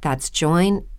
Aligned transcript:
That's 0.00 0.30
joinmidi.com. 0.30 0.90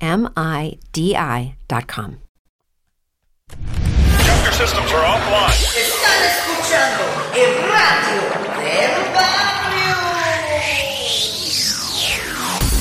Your 4.44 4.54
systems 4.54 4.92
are 4.92 5.06
offline. 5.06 5.54
Están 5.54 6.24
escuchando 6.24 7.04
el 7.36 7.52
radio 7.70 8.22
del 8.60 8.94
barrio. 9.14 9.42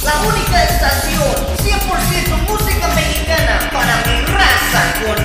La 0.02 0.16
única 0.22 0.64
estación 0.64 1.30
100% 1.58 2.48
música 2.48 2.88
mexicana 2.94 3.70
para 3.72 3.94
mi 4.06 4.24
raza 4.26 4.82
con 5.04 5.16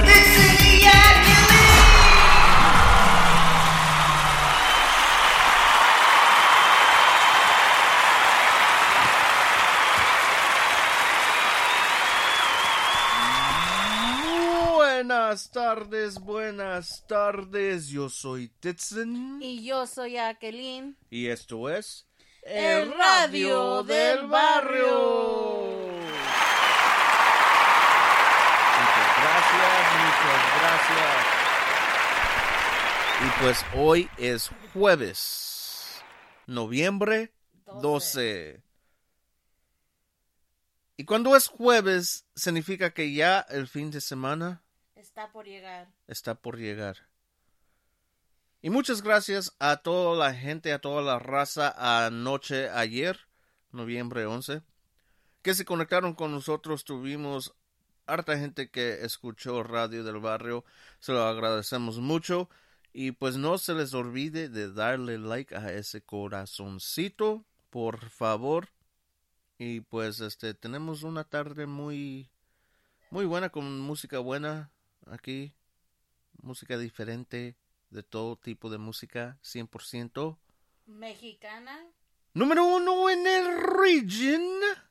Buenas 15.08 15.52
tardes, 15.52 16.20
buenas 16.20 17.06
tardes. 17.06 17.90
Yo 17.90 18.10
soy 18.10 18.48
Titson 18.48 19.40
Y 19.40 19.64
yo 19.64 19.86
soy 19.86 20.14
Jacqueline. 20.14 20.98
y 21.12 21.28
esto 21.28 21.70
es 21.70 22.08
El 22.42 22.92
Radio 22.92 23.84
del 23.84 24.26
Barrio. 24.26 25.78
Muchas 28.82 29.12
gracias, 29.22 29.84
muchas 30.02 30.42
gracias. 30.60 31.22
Y 33.22 33.30
pues 33.44 33.64
hoy 33.76 34.10
es 34.18 34.50
jueves, 34.74 36.02
noviembre 36.48 37.32
12. 37.80 38.64
Y 40.98 41.06
cuando 41.06 41.36
es 41.36 41.46
jueves, 41.48 42.26
significa 42.36 42.92
que 42.92 43.14
ya 43.14 43.46
el 43.50 43.68
fin 43.68 43.92
de 43.92 44.02
semana 44.02 44.64
Está 45.06 45.32
por 45.32 45.46
llegar. 45.46 45.88
está 46.08 46.34
por 46.34 46.58
llegar. 46.58 47.08
Y 48.64 48.72
muchas 48.72 49.04
gracias 49.04 49.56
a 49.60 49.78
toda 49.78 50.18
la 50.18 50.34
gente, 50.34 50.74
a 50.74 50.80
toda 50.80 51.04
la 51.04 51.20
raza 51.20 52.06
anoche, 52.08 52.72
ayer, 52.72 53.20
noviembre 53.72 54.26
11, 54.26 54.64
que 55.44 55.54
se 55.54 55.64
conectaron 55.64 56.16
con 56.16 56.32
nosotros. 56.32 56.86
Tuvimos 56.86 57.54
harta 58.08 58.36
gente 58.40 58.72
que 58.72 59.06
escuchó 59.06 59.62
Radio 59.62 60.04
del 60.04 60.18
Barrio. 60.20 60.66
Se 60.98 61.12
lo 61.12 61.24
agradecemos 61.24 62.00
mucho. 62.00 62.50
Y 62.92 63.12
pues 63.12 63.38
no 63.38 63.60
se 63.60 63.76
les 63.76 63.94
olvide 63.94 64.50
de 64.50 64.74
darle 64.74 65.20
like 65.20 65.56
a 65.56 65.72
ese 65.72 66.02
corazoncito, 66.02 67.46
por 67.70 68.10
favor. 68.10 68.70
Y 69.60 69.82
pues 69.82 70.20
este 70.20 70.56
tenemos 70.56 71.04
una 71.04 71.26
tarde 71.26 71.68
muy 71.68 72.32
muy 73.12 73.26
buena 73.26 73.50
con 73.50 73.80
música 73.80 74.18
buena 74.18 74.72
aquí 75.08 75.54
música 76.42 76.78
diferente, 76.78 77.56
de 77.90 78.04
todo 78.04 78.36
tipo 78.36 78.70
de 78.70 78.78
música, 78.78 79.38
100%. 79.44 80.38
Mexicana 80.86 81.80
Número 82.34 82.66
uno 82.66 83.10
en 83.10 83.26
el 83.26 83.58
region. 83.58 84.42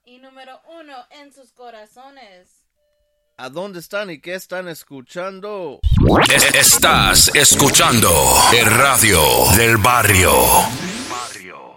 y 0.06 0.19
número 0.19 0.60
uno 0.80 0.97
en 1.10 1.30
sus 1.32 1.53
corazones. 1.53 2.64
¿A 3.36 3.50
dónde 3.50 3.80
están 3.80 4.10
y 4.10 4.20
qué 4.20 4.34
están 4.34 4.66
escuchando? 4.69 5.80
Estás 6.54 7.28
escuchando 7.34 8.10
el 8.56 8.66
radio 8.66 9.20
del 9.56 9.76
barrio. 9.76 10.30
Eres 10.41 11.73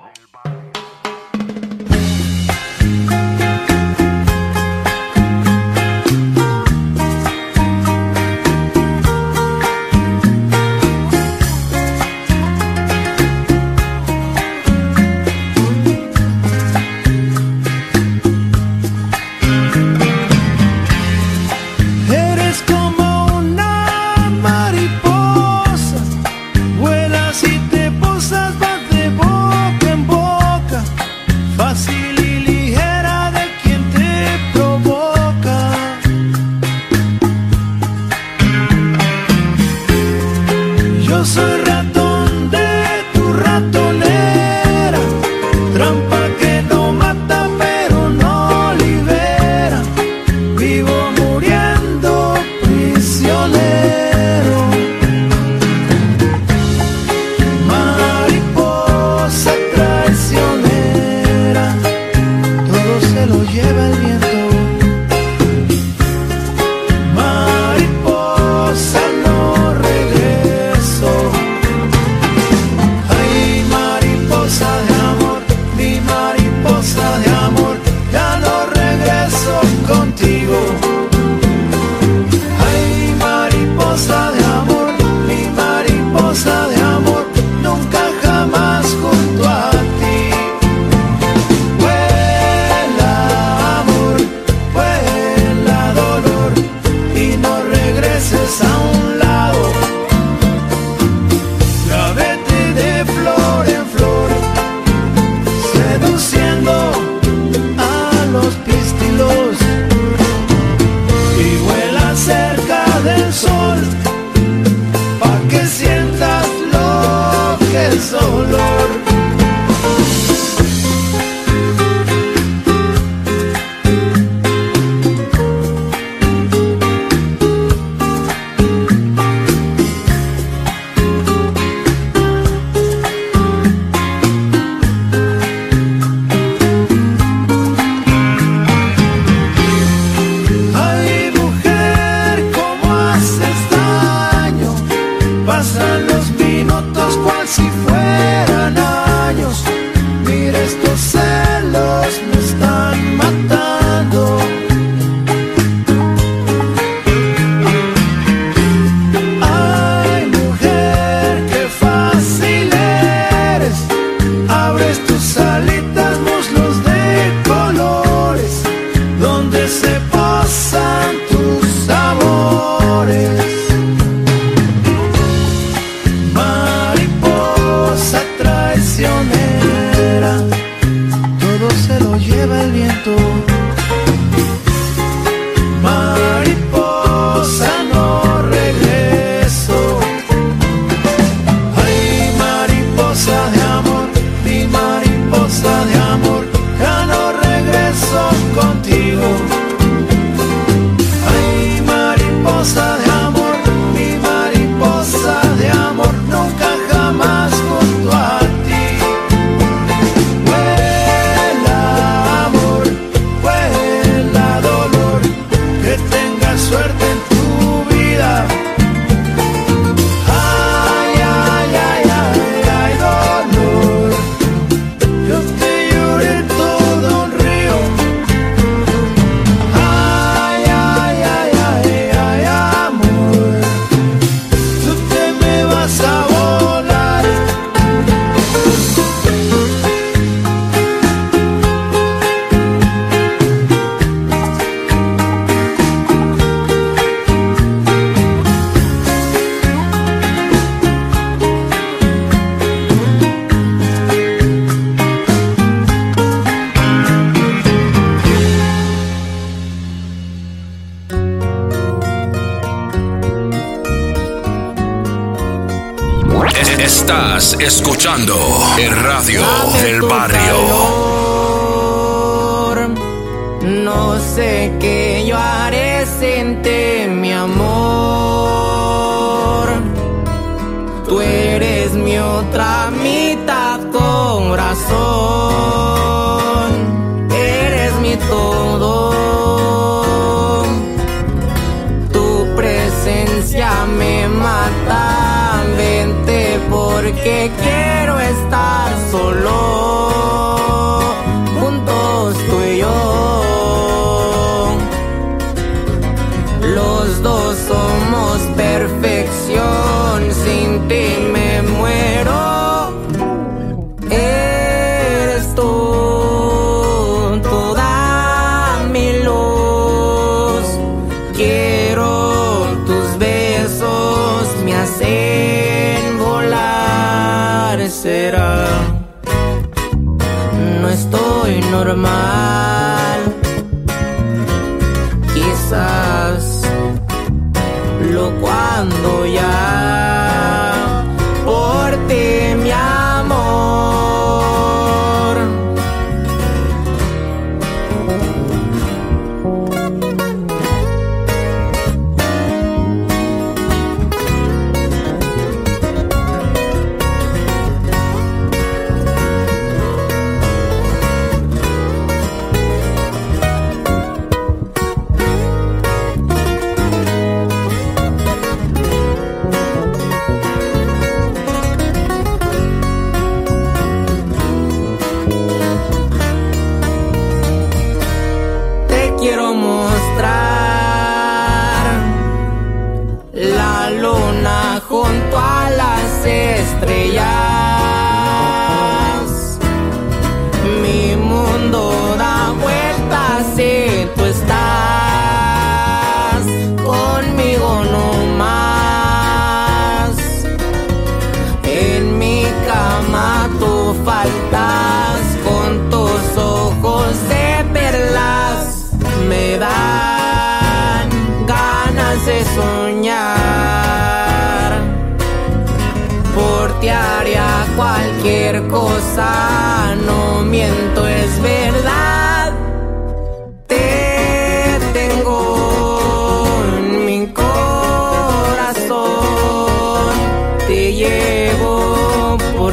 escuchando 267.60 268.27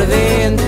living 0.06 0.63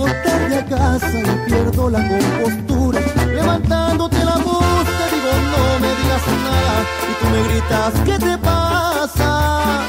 Llego 0.00 0.14
tarde 0.22 0.56
a 0.56 0.64
casa 0.64 1.20
y 1.20 1.50
pierdo 1.50 1.90
la 1.90 1.98
compostura. 2.08 3.00
Levantándote 3.26 4.24
la 4.24 4.38
voz 4.38 4.84
te 4.86 5.14
digo 5.14 5.30
no 5.52 5.78
me 5.78 5.88
digas 5.88 6.22
nada 6.42 6.74
y 7.10 7.12
tú 7.20 7.26
me 7.30 7.42
gritas 7.44 7.92
¿qué 8.06 8.18
te 8.18 8.38
pasa? 8.38 9.84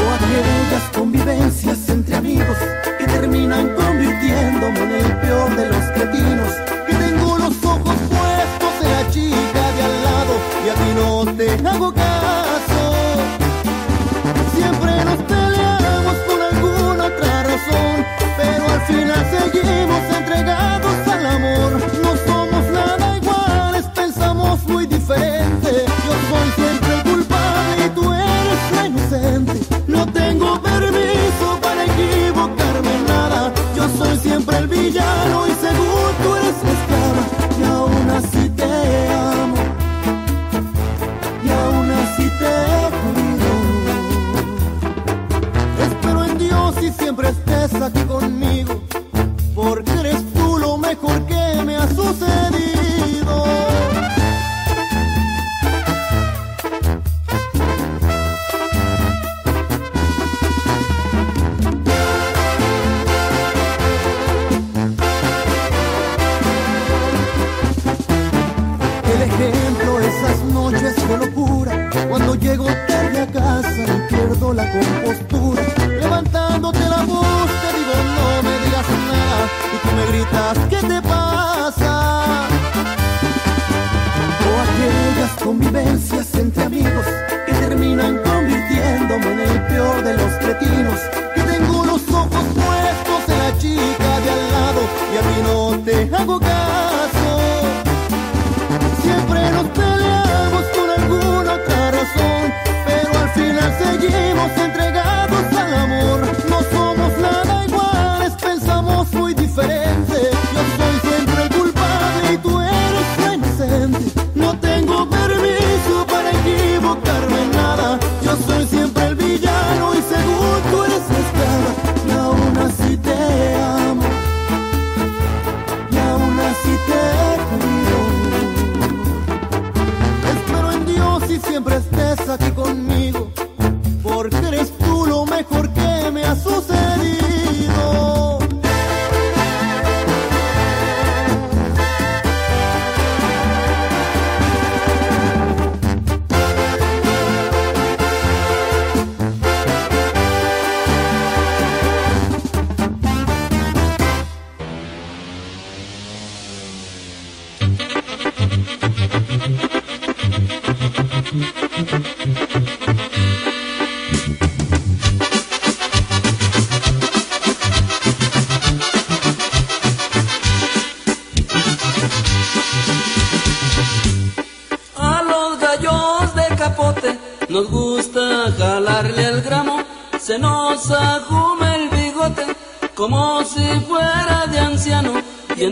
O 0.00 0.14
aquellas 0.14 0.82
convivencias 0.96 1.88
entre 1.90 2.16
amigos 2.16 2.56
que 2.98 3.04
terminan 3.04 3.74
convirtiéndome 3.74 4.80
en 4.80 4.92
el 4.92 5.16
peor 5.18 5.54
de 5.54 5.68
los 5.68 5.84
cretinos. 5.90 6.52
Que 6.86 6.94
tengo 6.94 7.36
los 7.36 7.64
ojos 7.64 7.96
puestos 8.08 8.72
en 8.82 8.92
la 8.92 9.10
chica 9.10 9.62
de 9.76 9.82
al 9.82 10.04
lado 10.04 10.34
y 10.64 10.68
a 10.70 10.74
ti 10.74 10.90
no 10.96 11.36
te 11.36 11.68
hago 11.68 11.92
caso. 11.92 12.75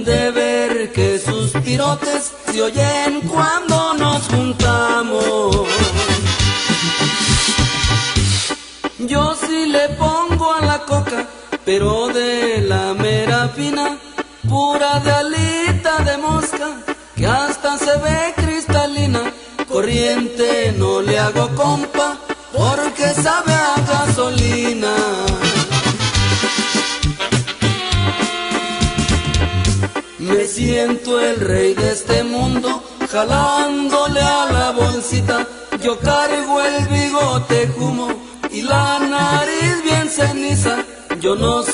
De 0.05 0.31
ver 0.31 0.93
que 0.93 1.19
sus 1.19 1.53
pirotes 1.63 2.33
se 2.53 2.63
oyen 2.63 3.23
cuando 3.23 3.54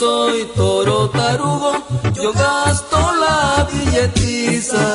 soy 0.00 0.47
toro 0.57 1.11
tarugo, 1.11 1.73
yo 2.14 2.33
gasto 2.33 2.99
la 3.23 3.69
billetiza. 3.71 4.87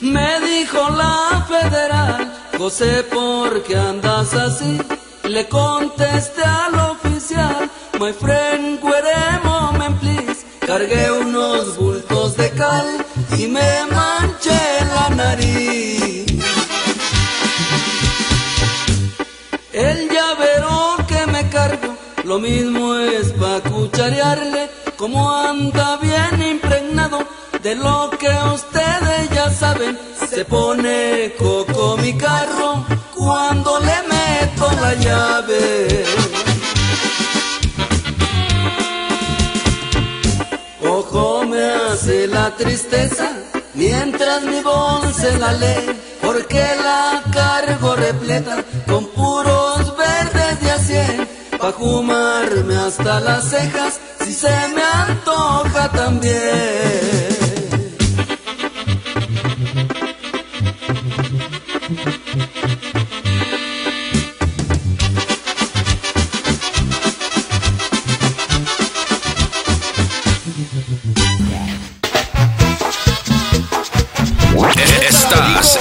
Me 0.00 0.40
dijo 0.40 0.80
la 1.02 1.44
federal, 1.46 2.32
José, 2.56 3.02
¿por 3.02 3.62
qué 3.64 3.76
andas 3.76 4.32
así? 4.32 4.78
Le 5.24 5.46
contesté 5.46 6.57
my 8.08 8.14
friend, 8.14 8.80
queremos 8.80 10.00
please. 10.00 10.46
Cargué 10.66 11.10
unos 11.12 11.76
bultos 11.76 12.36
de 12.36 12.50
cal 12.50 13.04
y 13.36 13.46
me 13.46 13.70
manché 13.90 14.60
la 14.94 15.08
nariz. 15.14 16.26
El 19.72 20.08
llavero 20.08 20.96
que 21.06 21.26
me 21.32 21.48
cargo, 21.50 21.96
lo 22.24 22.38
mismo 22.38 22.94
es 22.96 23.32
pa' 23.32 23.60
cucharearle, 23.60 24.70
como 24.96 25.30
anda 25.30 25.98
bien 25.98 26.36
impregnado 26.54 27.18
de 27.62 27.74
lo 27.74 28.10
que 28.20 28.32
ustedes 28.54 29.30
ya 29.34 29.50
saben. 29.50 29.98
Se 30.30 30.44
pone 30.46 31.34
coco 31.38 31.96
mi 31.98 32.16
carro 32.16 32.86
cuando 33.14 33.78
le 33.80 33.98
meto 34.12 34.64
la 34.80 34.94
llave. 34.94 36.17
Tristeza 42.56 43.30
mientras 43.74 44.42
mi 44.42 44.60
bolsa 44.62 45.38
la 45.38 45.52
lee, 45.52 45.96
porque 46.20 46.64
la 46.82 47.22
cargo 47.32 47.96
repleta 47.96 48.64
con 48.86 49.06
puros 49.08 49.96
verdes 49.96 50.60
de 50.60 50.70
a 50.70 50.78
cien, 50.78 51.28
pa' 51.58 51.72
fumarme 51.72 52.76
hasta 52.76 53.20
las 53.20 53.50
cejas 53.50 54.00
si 54.24 54.32
se 54.32 54.56
me 54.74 54.82
antoja 54.82 55.90
también. 55.92 57.37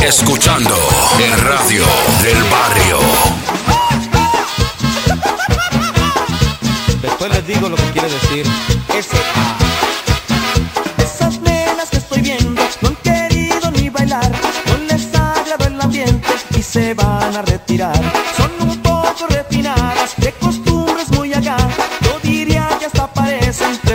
Escuchando 0.07 0.75
el 1.19 1.39
radio 1.41 1.83
del 2.23 2.43
barrio. 2.43 2.99
Después 7.01 7.31
les 7.31 7.47
digo 7.47 7.69
lo 7.69 7.75
que 7.75 7.91
quiere 7.91 8.09
decir. 8.09 8.45
Ese 8.95 9.17
Esas 10.97 11.39
nenas 11.41 11.89
que 11.89 11.97
estoy 11.97 12.21
viendo 12.21 12.61
no 12.81 12.89
han 12.89 12.95
querido 12.97 13.71
ni 13.71 13.89
bailar, 13.89 14.31
no 14.67 14.77
les 14.85 15.13
ha 15.15 15.33
agradado 15.33 15.67
el 15.67 15.81
ambiente 15.81 16.27
y 16.57 16.63
se 16.63 16.93
van 16.93 17.35
a 17.35 17.41
retirar. 17.41 17.99
Son 18.35 18.69
un 18.69 18.81
poco 18.81 19.27
refinadas, 19.29 20.13
de 20.17 20.31
costumbres 20.33 20.77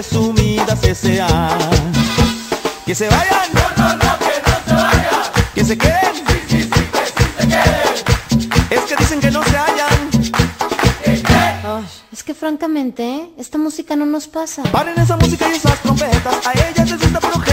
presumidas 0.03 0.83
S.A. 0.83 1.59
Que 2.85 2.95
se 2.95 3.09
vayan. 3.09 3.53
No, 3.53 3.61
no, 3.77 3.95
no, 3.95 4.19
que 4.19 4.43
no 4.45 4.57
se 4.67 4.75
vayan. 4.75 5.23
Que 5.55 5.65
se 5.65 5.79
queden. 5.79 6.02
Francamente, 12.83 13.31
esta 13.39 13.59
música 13.59 13.95
no 13.97 14.07
nos 14.07 14.27
pasa. 14.27 14.63
Paren 14.65 14.99
esa 14.99 15.17
música 15.17 15.49
y 15.49 15.57
esas 15.57 15.81
trompetas. 15.83 16.47
A 16.47 16.53
ellas 16.53 16.91
les 16.91 17.01
gusta 17.01 17.21
puro 17.21 17.52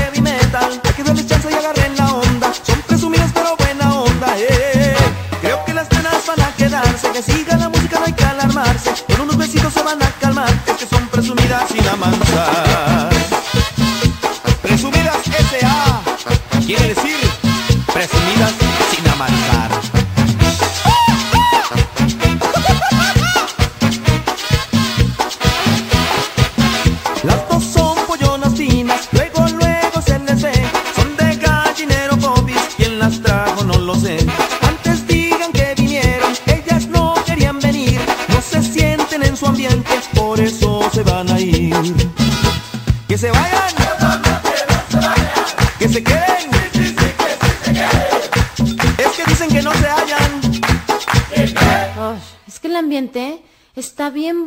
bien 54.11 54.45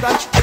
that 0.00 0.39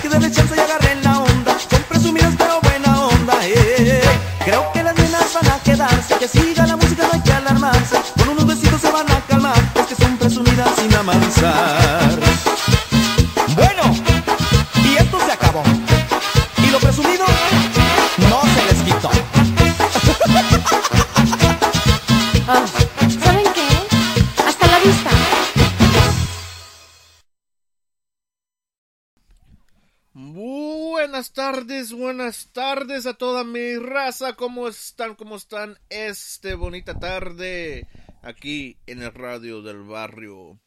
tardes, 31.87 31.93
buenas 31.93 32.47
tardes 32.53 33.05
a 33.05 33.13
toda 33.13 33.43
mi 33.43 33.77
raza. 33.77 34.33
¿Cómo 34.33 34.67
están? 34.67 35.15
¿Cómo 35.15 35.35
están 35.35 35.77
esta 35.89 36.55
bonita 36.55 36.99
tarde 36.99 37.87
aquí 38.21 38.77
en 38.87 39.01
el 39.03 39.13
radio 39.13 39.61
del 39.61 39.83
barrio? 39.83 40.59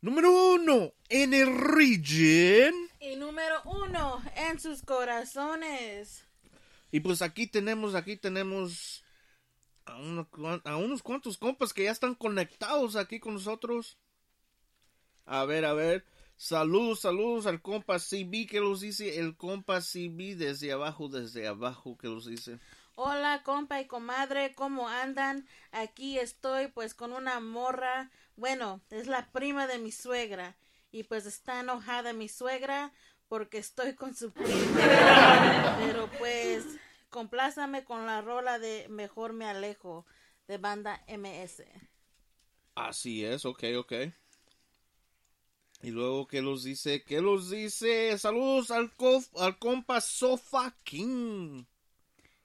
Número 0.00 0.54
uno 0.54 0.92
en 1.08 1.34
el 1.34 1.56
region. 1.56 2.74
Y 3.00 3.16
número 3.16 3.62
uno 3.64 4.22
en 4.36 4.58
sus 4.58 4.82
corazones. 4.82 6.24
Y 6.90 7.00
pues 7.00 7.22
aquí 7.22 7.46
tenemos, 7.46 7.94
aquí 7.94 8.16
tenemos 8.16 9.04
a, 9.84 9.96
uno- 9.98 10.28
a 10.64 10.76
unos 10.76 11.02
cuantos 11.02 11.38
compas 11.38 11.72
que 11.72 11.84
ya 11.84 11.92
están 11.92 12.14
conectados 12.14 12.96
aquí 12.96 13.20
con 13.20 13.34
nosotros. 13.34 13.98
A 15.26 15.44
ver, 15.44 15.64
a 15.64 15.74
ver. 15.74 16.04
Saludos, 16.40 17.00
saludos 17.00 17.44
al 17.44 17.60
compa 17.60 17.98
CB 17.98 18.46
que 18.48 18.60
los 18.60 18.80
dice. 18.80 19.18
El 19.20 19.36
compa 19.36 19.82
CB 19.82 20.38
desde 20.38 20.72
abajo, 20.72 21.10
desde 21.10 21.46
abajo 21.46 21.98
que 21.98 22.08
los 22.08 22.24
dice. 22.24 22.58
Hola, 22.94 23.42
compa 23.44 23.78
y 23.78 23.86
comadre, 23.86 24.54
¿cómo 24.54 24.88
andan? 24.88 25.46
Aquí 25.70 26.18
estoy 26.18 26.68
pues 26.68 26.94
con 26.94 27.12
una 27.12 27.40
morra. 27.40 28.10
Bueno, 28.36 28.80
es 28.88 29.06
la 29.06 29.30
prima 29.32 29.66
de 29.66 29.78
mi 29.78 29.92
suegra. 29.92 30.56
Y 30.90 31.02
pues 31.02 31.26
está 31.26 31.60
enojada 31.60 32.14
mi 32.14 32.30
suegra 32.30 32.90
porque 33.28 33.58
estoy 33.58 33.94
con 33.94 34.14
su 34.14 34.30
prima. 34.32 35.76
Pero 35.78 36.08
pues 36.18 36.64
complázame 37.10 37.84
con 37.84 38.06
la 38.06 38.22
rola 38.22 38.58
de 38.58 38.86
Mejor 38.88 39.34
me 39.34 39.44
alejo 39.44 40.06
de 40.48 40.56
banda 40.56 41.04
MS. 41.06 41.64
Así 42.76 43.26
es, 43.26 43.44
ok, 43.44 43.62
ok. 43.76 43.92
Y 45.82 45.90
luego, 45.90 46.26
¿qué 46.26 46.42
los 46.42 46.62
dice? 46.64 47.02
¿Qué 47.04 47.20
los 47.22 47.50
dice? 47.50 48.18
Saludos 48.18 48.70
al, 48.70 48.94
cof- 48.96 49.30
al 49.38 49.58
compa 49.58 50.00
Sofa 50.00 50.76
King. 50.84 51.64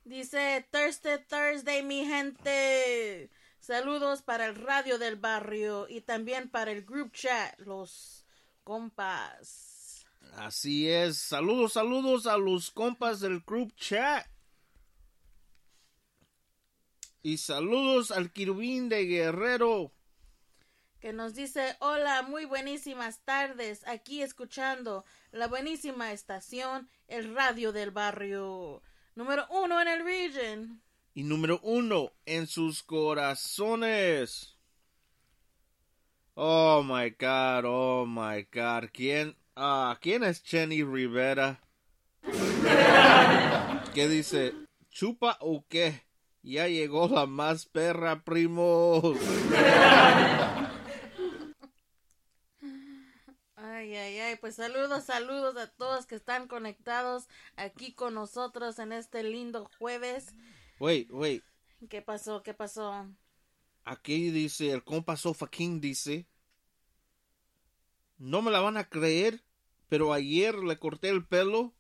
Dice 0.06 0.66
Thursday, 0.72 1.20
Thursday, 1.28 1.84
mi 1.84 2.06
gente. 2.06 3.30
Saludos 3.60 4.22
para 4.22 4.46
el 4.46 4.56
radio 4.56 5.00
del 5.00 5.16
barrio 5.16 5.88
y 5.90 6.02
también 6.02 6.50
para 6.50 6.72
el 6.72 6.86
group 6.86 7.12
chat, 7.12 7.60
los 7.60 8.26
compas. 8.64 10.06
Así 10.34 10.88
es. 10.88 11.18
Saludos, 11.18 11.74
saludos 11.74 12.28
a 12.28 12.38
los 12.38 12.70
compas 12.70 13.20
del 13.20 13.42
group 13.42 13.76
chat. 13.76 14.28
Y 17.24 17.38
saludos 17.38 18.12
al 18.12 18.32
querubín 18.32 18.88
de 18.88 19.06
Guerrero. 19.06 19.95
Que 21.06 21.14
nos 21.14 21.36
dice, 21.36 21.76
hola, 21.82 22.24
muy 22.24 22.46
buenísimas 22.46 23.20
tardes, 23.24 23.88
aquí 23.88 24.24
escuchando 24.24 25.06
la 25.32 25.48
buenísima 25.48 26.12
estación, 26.12 26.90
el 27.08 27.36
radio 27.36 27.72
del 27.72 27.92
barrio. 27.92 28.82
Número 29.14 29.46
uno 29.52 29.80
en 29.80 29.88
el 29.88 30.04
region. 30.04 30.82
Y 31.14 31.22
número 31.22 31.60
uno 31.62 32.12
en 32.26 32.48
sus 32.48 32.82
corazones. 32.82 34.58
Oh 36.34 36.82
my 36.82 37.12
god, 37.12 37.66
oh 37.66 38.08
my 38.08 38.48
god. 38.52 38.90
¿Quién, 38.92 39.38
ah, 39.56 40.00
¿quién 40.02 40.24
es 40.24 40.42
Jenny 40.42 40.82
Rivera? 40.82 41.62
¿Qué 43.94 44.08
dice? 44.08 44.56
¿Chupa 44.90 45.38
o 45.40 45.64
qué? 45.70 46.02
Ya 46.42 46.68
llegó 46.68 47.08
la 47.08 47.28
más 47.28 47.68
perra, 47.68 48.24
primos. 48.24 49.20
Ay, 54.36 54.42
pues 54.42 54.56
saludos, 54.56 55.06
saludos 55.06 55.56
a 55.56 55.68
todos 55.68 56.06
que 56.06 56.16
están 56.16 56.50
conectados 56.50 57.30
aquí 57.56 57.94
con 57.94 58.16
nosotros 58.16 58.80
en 58.80 58.92
este 58.92 59.24
lindo 59.24 59.72
jueves. 59.80 60.36
Wait, 60.78 61.10
wait. 61.10 61.42
¿Qué 61.90 62.02
pasó? 62.02 62.44
¿Qué 62.44 62.54
pasó? 62.54 63.08
Aquí 63.86 64.32
dice, 64.32 64.72
el 64.72 64.84
compa 64.84 65.16
Sofa 65.16 65.48
King 65.48 65.80
dice, 65.80 66.28
no 68.18 68.42
me 68.42 68.52
la 68.52 68.60
van 68.60 68.76
a 68.76 68.90
creer, 68.90 69.42
pero 69.88 70.12
ayer 70.12 70.56
le 70.56 70.78
corté 70.78 71.08
el 71.08 71.26
pelo 71.26 71.74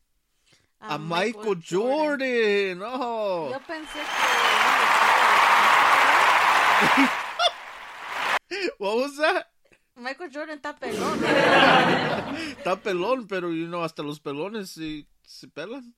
a, 0.80 0.98
Michael, 0.98 1.62
Jordan. 1.62 2.82
Oh. 2.86 3.50
Yo 3.52 3.60
pensé 3.68 4.00
What 8.80 8.96
was 8.96 9.18
that? 9.18 9.55
Michael 9.96 10.30
Jordan 10.34 10.58
está 10.58 10.76
pelón. 10.76 11.20
Está 12.58 12.76
pelón, 12.82 13.28
pero 13.28 13.50
you 13.54 13.68
know, 13.68 13.84
hasta 13.84 14.04
los 14.04 14.20
pelones 14.20 14.70
sí, 14.72 15.08
¿Se 15.24 15.48
pelan? 15.48 15.96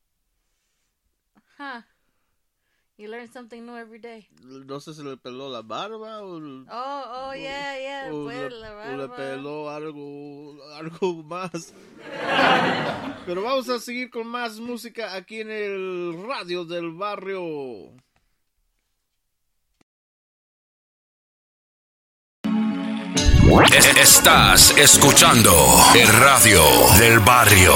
Huh. 1.58 1.82
You 2.98 3.08
learn 3.10 3.28
something 3.32 3.62
new 3.66 3.76
every 3.76 4.00
day. 4.00 4.28
No 4.42 4.80
sé 4.80 4.94
si 4.94 5.04
le 5.04 5.18
peló 5.18 5.50
la 5.52 5.62
barba 5.62 6.22
o, 6.24 6.38
Oh, 6.38 7.30
oh, 7.30 7.34
yeah, 7.36 7.78
yeah. 7.78 8.10
o 8.14 8.24
Pues 8.24 8.52
le, 8.52 8.60
la 8.60 8.72
o 8.72 8.98
le 8.98 9.08
barba. 9.08 9.16
peló 9.16 9.70
algo, 9.70 10.58
algo 10.74 11.24
más. 11.24 11.74
Pero 13.26 13.44
vamos 13.44 13.70
a 13.70 13.80
seguir 13.80 14.10
con 14.10 14.28
más 14.28 14.60
música 14.60 15.14
aquí 15.16 15.42
en 15.42 15.52
el 15.52 16.24
radio 16.28 16.66
del 16.66 16.92
barrio. 16.92 17.92
Estás 23.48 24.72
escuchando 24.78 25.56
el 25.96 26.08
radio 26.10 26.62
del 27.00 27.20
barrio. 27.20 27.74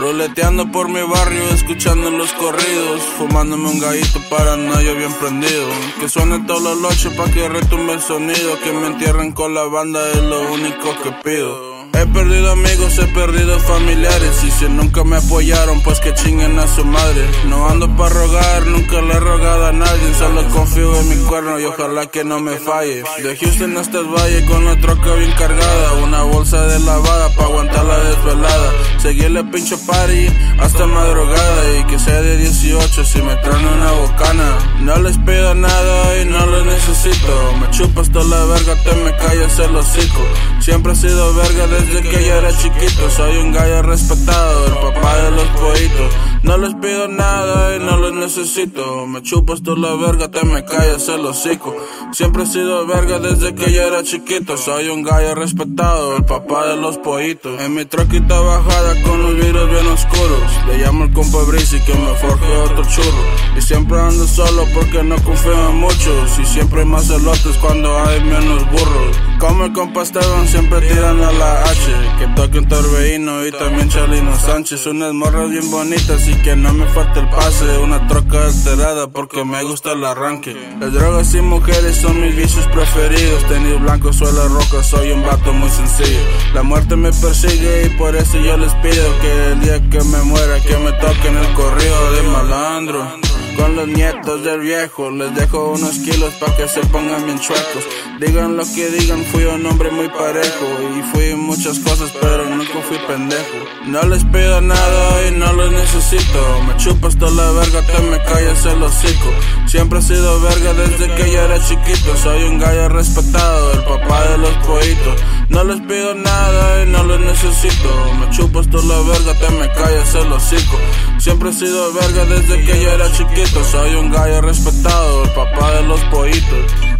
Roleteando 0.00 0.72
por 0.72 0.88
mi 0.88 1.00
barrio, 1.02 1.48
escuchando 1.50 2.10
los 2.10 2.32
corridos, 2.32 3.02
fumándome 3.16 3.68
un 3.70 3.78
gallito 3.78 4.20
paranoia 4.28 4.94
bien 4.94 5.12
prendido. 5.12 5.68
Que 6.00 6.08
suene 6.08 6.40
todos 6.40 6.62
los 6.62 6.80
noches 6.80 7.12
pa' 7.12 7.30
que 7.30 7.48
retumbe 7.48 7.92
el 7.92 8.00
sonido, 8.00 8.58
que 8.64 8.72
me 8.72 8.88
entierren 8.88 9.30
con 9.30 9.54
la 9.54 9.62
banda 9.62 10.00
es 10.10 10.22
lo 10.24 10.52
único 10.52 10.92
que 11.04 11.12
pido. 11.22 11.73
He 11.96 12.06
perdido 12.06 12.50
amigos, 12.50 12.98
he 12.98 13.06
perdido 13.06 13.58
familiares. 13.60 14.42
Y 14.42 14.50
si 14.50 14.68
nunca 14.68 15.04
me 15.04 15.16
apoyaron, 15.16 15.80
pues 15.82 16.00
que 16.00 16.12
chinguen 16.14 16.58
a 16.58 16.66
su 16.66 16.84
madre. 16.84 17.24
No 17.46 17.68
ando 17.68 17.88
pa' 17.96 18.08
rogar, 18.08 18.66
nunca 18.66 19.00
le 19.00 19.14
he 19.14 19.20
rogado 19.20 19.66
a 19.66 19.72
nadie. 19.72 20.14
Solo 20.18 20.44
confío 20.50 20.98
en 21.00 21.08
mi 21.08 21.16
cuerno 21.26 21.60
y 21.60 21.64
ojalá 21.64 22.06
que 22.06 22.24
no 22.24 22.40
me 22.40 22.56
falle. 22.56 23.04
De 23.22 23.36
Houston 23.36 23.76
hasta 23.76 24.00
el 24.00 24.06
valle 24.06 24.44
con 24.46 24.64
la 24.64 24.76
troca 24.80 25.14
bien 25.14 25.30
cargada. 25.38 25.92
Una 26.02 26.22
bolsa 26.22 26.66
de 26.66 26.80
lavada 26.80 27.28
pa' 27.36 27.44
aguantar 27.44 27.84
la 27.84 27.98
desvelada. 28.00 28.72
Seguirle 29.00 29.44
pincho 29.44 29.78
party 29.86 30.26
hasta 30.58 30.86
madrugada. 30.86 31.78
Y 31.78 31.84
que 31.84 31.98
sea 32.00 32.20
de 32.20 32.38
18 32.38 33.04
si 33.04 33.22
me 33.22 33.36
traen 33.36 33.66
una 33.66 33.92
bocana. 33.92 34.58
No 34.80 34.96
les 34.96 35.16
pido 35.18 35.54
nada 35.54 36.20
y 36.20 36.24
no 36.24 36.44
lo 36.44 36.64
necesito. 36.64 37.54
Me 37.60 37.70
chupas 37.70 38.10
toda 38.10 38.24
la 38.24 38.44
verga, 38.46 38.74
te 38.82 38.94
me 38.96 39.16
callas 39.16 39.58
el 39.60 39.76
hocico. 39.76 40.22
Siempre 40.60 40.92
he 40.92 40.96
sido 40.96 41.34
verga 41.34 41.66
desde 41.68 41.83
que 41.86 42.24
yo 42.24 42.34
era 42.34 42.56
chiquito. 42.56 43.10
Soy 43.10 43.36
un 43.38 43.52
gallo 43.52 43.82
respetado, 43.82 44.66
el 44.66 44.74
papá 44.74 45.16
de 45.18 45.30
los 45.32 45.46
pollitos 45.48 46.33
No 46.44 46.58
les 46.58 46.74
pido 46.74 47.08
nada 47.08 47.74
y 47.74 47.80
no 47.80 47.96
los 47.96 48.12
necesito. 48.12 49.06
Me 49.06 49.22
chupas 49.22 49.62
toda 49.62 49.78
la 49.78 49.94
verga, 49.94 50.30
te 50.30 50.44
me 50.44 50.62
callas 50.62 51.08
el 51.08 51.24
hocico. 51.24 51.74
Siempre 52.12 52.42
he 52.42 52.46
sido 52.46 52.86
verga 52.86 53.18
desde 53.18 53.54
que 53.54 53.72
yo 53.72 53.80
era 53.82 54.02
chiquito. 54.02 54.58
Soy 54.58 54.88
un 54.88 55.02
gallo 55.02 55.34
respetado, 55.34 56.18
el 56.18 56.24
papá 56.26 56.66
de 56.66 56.76
los 56.76 56.98
pollitos. 56.98 57.58
En 57.62 57.74
mi 57.74 57.86
troquita 57.86 58.38
bajada 58.40 59.02
con 59.02 59.22
los 59.22 59.34
vidrios 59.36 59.70
bien 59.70 59.86
oscuros. 59.86 60.42
Le 60.68 60.78
llamo 60.84 61.04
el 61.04 61.12
compa 61.14 61.38
Breezy 61.44 61.80
que 61.80 61.94
me 61.94 62.14
forje 62.16 62.56
otro 62.58 62.84
churro. 62.84 63.24
Y 63.56 63.62
siempre 63.62 63.98
ando 63.98 64.26
solo 64.26 64.66
porque 64.74 65.02
no 65.02 65.16
confío 65.22 65.70
en 65.70 65.76
muchos. 65.76 66.38
Y 66.38 66.44
siempre 66.44 66.80
hay 66.80 66.86
más 66.86 67.08
elotes 67.08 67.56
cuando 67.56 67.98
hay 68.00 68.22
menos 68.22 68.70
burros. 68.70 69.16
Como 69.40 69.64
el 69.64 69.72
compa 69.72 70.04
siempre 70.04 70.80
tiran 70.82 71.22
a 71.22 71.32
la 71.32 71.62
H. 71.62 71.90
Que 72.18 72.26
toque 72.36 72.58
un 72.58 72.68
torbellino 72.68 73.46
y 73.46 73.50
también 73.52 73.88
Chalino 73.88 74.36
Sánchez. 74.36 74.86
Unas 74.86 75.14
morras 75.14 75.48
bien 75.50 75.70
bonitas 75.70 76.28
que 76.42 76.56
no 76.56 76.72
me 76.72 76.86
falte 76.86 77.20
el 77.20 77.28
pase. 77.28 77.78
Una 77.78 78.06
troca 78.06 78.46
alterada 78.46 79.08
porque 79.08 79.44
me 79.44 79.62
gusta 79.64 79.92
el 79.92 80.04
arranque. 80.04 80.54
Las 80.80 80.92
drogas 80.92 81.34
y 81.34 81.40
mujeres 81.40 81.96
son 81.96 82.20
mis 82.20 82.34
vicios 82.36 82.66
preferidos. 82.68 83.44
Tenis 83.48 83.80
blanco, 83.80 84.12
suela 84.12 84.44
roca, 84.48 84.82
soy 84.82 85.10
un 85.12 85.22
vato 85.22 85.52
muy 85.52 85.70
sencillo. 85.70 86.20
La 86.54 86.62
muerte 86.62 86.96
me 86.96 87.12
persigue 87.12 87.86
y 87.86 87.88
por 87.98 88.14
eso 88.16 88.38
yo 88.38 88.56
les 88.56 88.72
pido 88.74 89.20
Que 89.20 89.52
el 89.52 89.60
día 89.60 89.90
que 89.90 90.04
me 90.04 90.22
muera 90.22 90.60
que 90.60 90.76
me 90.78 90.92
toquen 90.92 91.36
el 91.36 91.52
corrido 91.54 92.12
de 92.12 92.22
malandro 92.22 93.24
con 93.56 93.76
los 93.76 93.88
nietos 93.88 94.44
del 94.44 94.60
viejo. 94.60 95.10
Les 95.10 95.34
dejo 95.34 95.72
unos 95.72 95.98
kilos 95.98 96.34
pa' 96.34 96.54
que 96.56 96.68
se 96.68 96.80
pongan 96.86 97.24
bien 97.26 97.38
chuecos. 97.38 97.84
Digan 98.20 98.56
lo 98.56 98.64
que 98.64 98.88
digan, 98.90 99.24
fui 99.24 99.44
un 99.44 99.66
hombre 99.66 99.90
muy 99.90 100.08
parejo. 100.08 100.66
Y 100.96 101.02
fui 101.12 101.34
muchas 101.34 101.78
cosas, 101.80 102.12
pero 102.20 102.44
nunca 102.48 102.80
fui 102.88 102.98
pendejo. 103.06 103.58
No 103.86 104.02
les 104.02 104.24
pido 104.24 104.60
nada 104.60 105.28
y 105.28 105.32
no 105.32 105.52
los 105.52 105.72
necesito. 105.72 106.62
Me 106.66 106.76
chupas 106.76 107.16
toda 107.16 107.32
la 107.32 107.50
verga, 107.60 107.82
te 107.86 108.02
me 108.02 108.18
callas 108.22 108.66
el 108.66 108.82
hocico. 108.82 109.30
Siempre 109.66 109.98
he 109.98 110.02
sido 110.02 110.40
verga 110.40 110.72
desde 110.74 111.14
que 111.14 111.32
yo 111.32 111.40
era 111.40 111.58
chiquito. 111.66 112.16
Soy 112.22 112.44
un 112.44 112.58
gallo 112.58 112.88
respetado, 112.88 113.72
el 113.72 113.84
papá 113.84 114.24
de 114.28 114.38
los 114.38 114.54
pollitos. 114.66 115.20
No 115.48 115.64
les 115.64 115.80
pido 115.82 116.14
nada 116.14 116.84
y 116.84 116.86
no 116.90 117.02
los 117.04 117.20
necesito. 117.20 117.88
Me 118.20 118.30
chupas 118.30 118.68
toda 118.70 118.84
la 118.84 119.10
verga, 119.10 119.34
te 119.34 119.50
me 119.50 119.68
callas 119.72 120.14
el 120.14 120.32
hocico 120.32 120.78
Siempre 121.24 121.48
he 121.48 121.52
sido 121.54 121.90
verga 121.94 122.26
desde 122.26 122.66
que 122.66 122.82
yo 122.82 122.90
era 122.90 123.10
chiquito. 123.12 123.64
Soy 123.64 123.94
un 123.94 124.10
gallo 124.10 124.42
respetado, 124.42 125.24
el 125.24 125.30
papá 125.30 125.70
de 125.70 125.82
los 125.84 125.98
pollitos 126.10 126.93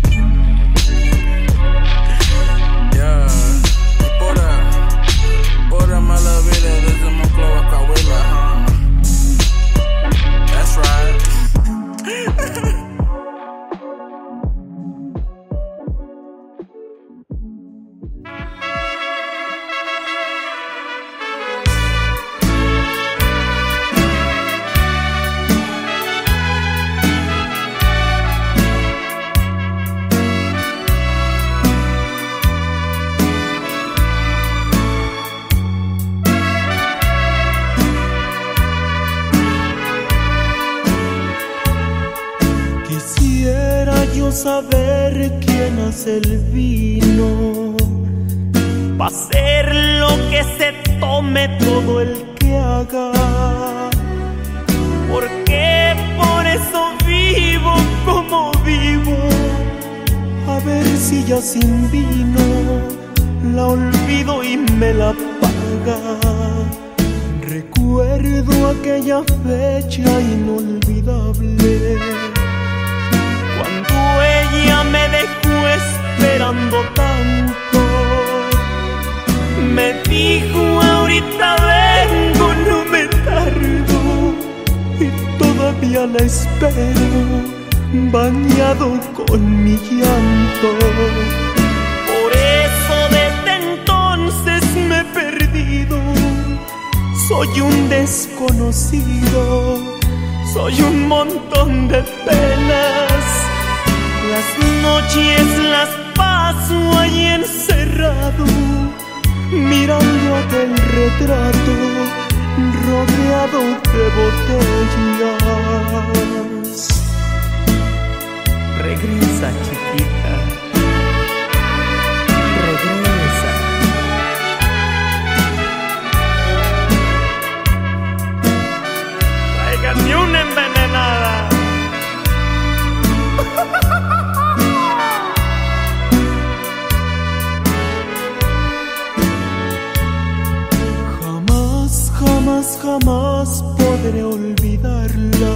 jamás 142.85 143.64
podré 143.79 144.23
olvidarla. 144.23 145.55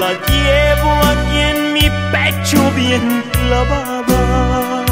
La 0.00 0.10
llevo 0.30 0.90
aquí 1.12 1.38
en 1.52 1.58
mi 1.74 1.86
pecho 2.12 2.60
bien 2.74 3.22
clavada. 3.36 4.84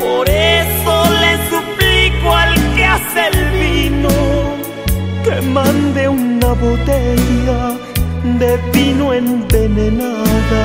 Por 0.00 0.28
eso 0.28 0.94
le 1.22 1.32
suplico 1.50 2.34
al 2.34 2.54
que 2.74 2.84
hace 2.84 3.20
el 3.32 3.40
vino 3.62 4.14
que 5.24 5.40
mande 5.58 6.08
una 6.08 6.52
botella 6.64 7.60
de 8.40 8.50
vino 8.72 9.12
envenenada. 9.12 10.62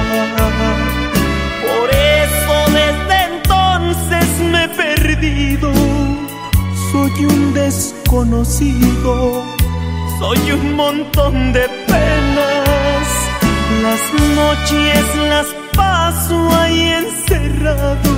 Por 1.67 1.87
eso 1.89 2.55
desde 2.79 3.17
entonces 3.31 4.27
me 4.51 4.65
he 4.65 4.69
perdido 4.69 5.96
soy 6.97 7.25
un 7.25 7.53
desconocido, 7.53 9.43
soy 10.17 10.51
un 10.51 10.73
montón 10.75 11.53
de 11.53 11.69
penas. 11.85 13.07
Las 13.83 14.01
noches 14.35 15.05
las 15.29 15.45
paso 15.75 16.35
ahí 16.59 16.81
encerrado, 17.03 18.13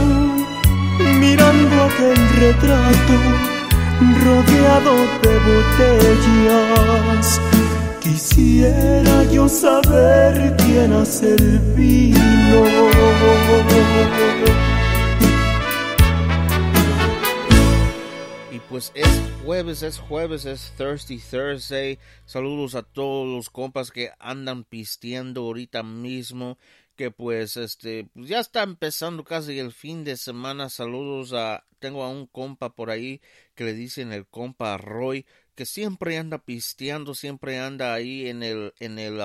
mirando 1.19 1.75
aquel 1.87 2.19
retrato 2.39 3.15
rodeado 4.23 4.95
de 5.23 5.33
botellas. 5.49 7.25
Quisiera 7.99 9.25
yo 9.25 9.49
saber 9.49 10.55
quién 10.57 10.93
hace 10.93 11.33
el 11.33 11.59
vino. 11.75 12.19
Pues 18.79 18.93
es 18.95 19.43
jueves, 19.43 19.83
es 19.83 19.99
jueves, 19.99 20.45
es 20.45 20.71
Thirsty 20.77 21.19
Thursday. 21.19 21.99
Saludos 22.23 22.75
a 22.75 22.83
todos 22.83 23.27
los 23.27 23.49
compas 23.49 23.91
que 23.91 24.11
andan 24.19 24.63
pisteando 24.63 25.41
ahorita 25.41 25.83
mismo. 25.83 26.57
Que 26.95 27.11
pues 27.11 27.57
este, 27.57 28.05
pues 28.13 28.29
ya 28.29 28.39
está 28.39 28.63
empezando 28.63 29.25
casi 29.25 29.59
el 29.59 29.73
fin 29.73 30.05
de 30.05 30.15
semana. 30.15 30.69
Saludos 30.69 31.33
a, 31.33 31.65
tengo 31.79 32.05
a 32.05 32.09
un 32.09 32.25
compa 32.25 32.73
por 32.73 32.89
ahí 32.89 33.19
que 33.53 33.65
le 33.65 33.73
dicen 33.73 34.13
el 34.13 34.25
compa 34.25 34.77
Roy, 34.77 35.25
que 35.55 35.65
siempre 35.65 36.17
anda 36.17 36.37
pisteando, 36.37 37.15
siempre 37.15 37.59
anda 37.59 37.93
ahí 37.93 38.29
en 38.29 38.43
el, 38.43 38.73
en 38.79 38.97
el, 38.97 39.19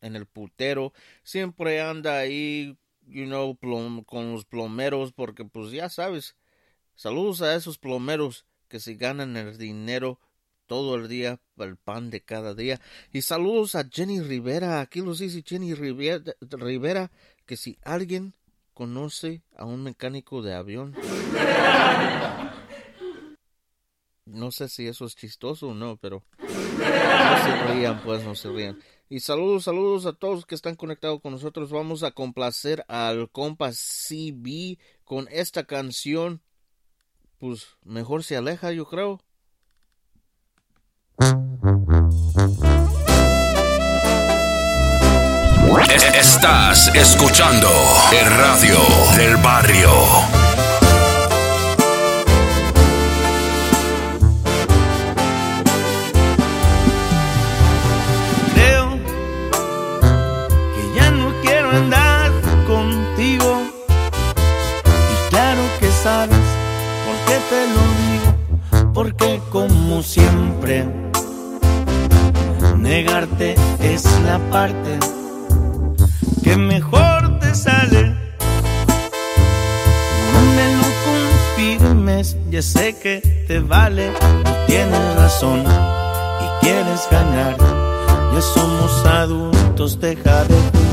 en 0.00 0.14
el 0.14 0.26
putero, 0.26 0.92
siempre 1.24 1.80
anda 1.80 2.18
ahí, 2.18 2.78
you 3.04 3.24
know, 3.24 3.58
con 4.06 4.30
los 4.30 4.44
plomeros, 4.44 5.12
porque 5.12 5.44
pues 5.44 5.72
ya 5.72 5.88
sabes, 5.88 6.36
Saludos 6.96 7.42
a 7.42 7.54
esos 7.54 7.78
plomeros 7.78 8.46
que 8.68 8.80
se 8.80 8.94
ganan 8.94 9.36
el 9.36 9.58
dinero 9.58 10.20
todo 10.66 10.94
el 10.94 11.08
día, 11.08 11.40
el 11.58 11.76
pan 11.76 12.10
de 12.10 12.20
cada 12.20 12.54
día. 12.54 12.80
Y 13.12 13.22
saludos 13.22 13.74
a 13.74 13.88
Jenny 13.90 14.20
Rivera. 14.20 14.80
Aquí 14.80 15.00
los 15.00 15.18
dice 15.18 15.42
Jenny 15.46 15.74
Rivera, 15.74 17.10
que 17.46 17.56
si 17.56 17.78
alguien 17.82 18.34
conoce 18.72 19.42
a 19.56 19.64
un 19.64 19.82
mecánico 19.82 20.42
de 20.42 20.54
avión. 20.54 20.94
No 24.24 24.50
sé 24.50 24.68
si 24.68 24.86
eso 24.86 25.04
es 25.04 25.14
chistoso 25.14 25.68
o 25.68 25.74
no, 25.74 25.96
pero 25.98 26.24
no 26.40 26.46
se 26.46 27.74
rían, 27.74 28.02
pues 28.02 28.24
no 28.24 28.34
se 28.34 28.48
rían. 28.48 28.78
Y 29.08 29.20
saludos, 29.20 29.64
saludos 29.64 30.06
a 30.06 30.14
todos 30.14 30.46
que 30.46 30.54
están 30.54 30.76
conectados 30.76 31.20
con 31.20 31.32
nosotros. 31.32 31.70
Vamos 31.70 32.02
a 32.02 32.10
complacer 32.10 32.84
al 32.88 33.30
compa 33.30 33.70
CB 33.70 34.78
con 35.04 35.28
esta 35.30 35.64
canción 35.64 36.40
pues 37.44 37.66
mejor 37.84 38.24
se 38.24 38.38
aleja, 38.38 38.72
yo 38.72 38.86
creo. 38.86 39.20
Estás 46.18 46.88
escuchando 46.94 47.68
el 48.12 48.30
radio 48.34 48.78
del 49.18 49.36
barrio. 49.36 50.43
Te 67.50 67.60
lo 67.74 67.82
digo. 68.02 68.92
Porque 68.92 69.40
como 69.50 70.02
siempre, 70.02 70.86
negarte 72.78 73.54
es 73.80 74.04
la 74.22 74.38
parte 74.50 74.98
que 76.42 76.56
mejor 76.56 77.38
te 77.40 77.54
sale. 77.54 78.14
No 80.32 80.40
me 80.56 80.66
lo 80.76 80.88
confirmes, 81.08 82.36
ya 82.50 82.62
sé 82.62 82.96
que 83.02 83.44
te 83.48 83.60
vale. 83.60 84.12
Tienes 84.66 85.16
razón 85.16 85.60
y 85.60 86.64
quieres 86.64 87.08
ganar. 87.10 87.56
Ya 88.34 88.40
somos 88.40 89.06
adultos, 89.06 90.00
deja 90.00 90.44
de 90.44 90.83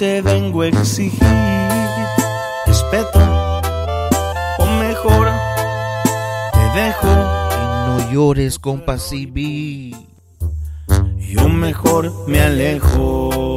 te 0.00 0.22
vengo 0.22 0.62
a 0.62 0.68
exigir 0.68 1.20
respeto 2.64 3.18
o 4.58 4.66
mejor 4.78 5.28
te 6.54 6.80
dejo 6.80 7.06
No 7.06 8.10
llores, 8.10 8.58
compa 8.58 8.96
CB. 8.96 9.94
yo 11.18 11.48
mejor 11.50 12.26
me 12.26 12.40
alejo 12.40 13.49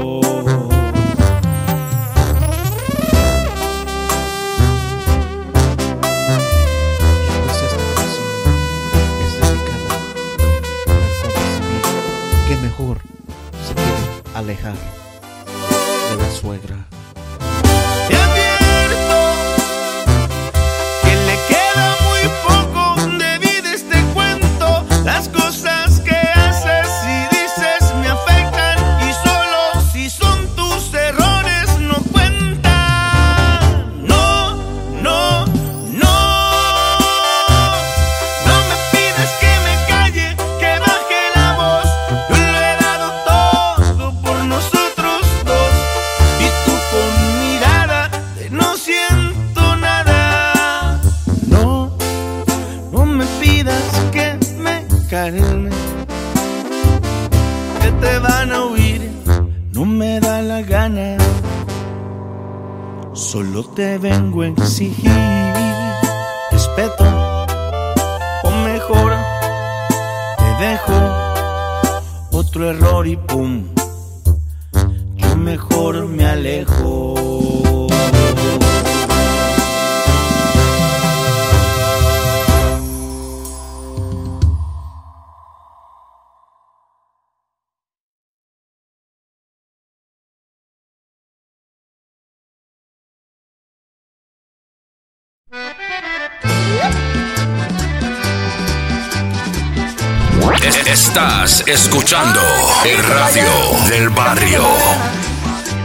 Escuchando 101.62 102.42
el 102.84 102.98
radio 103.04 103.46
del 103.88 104.10
barrio. 104.10 104.64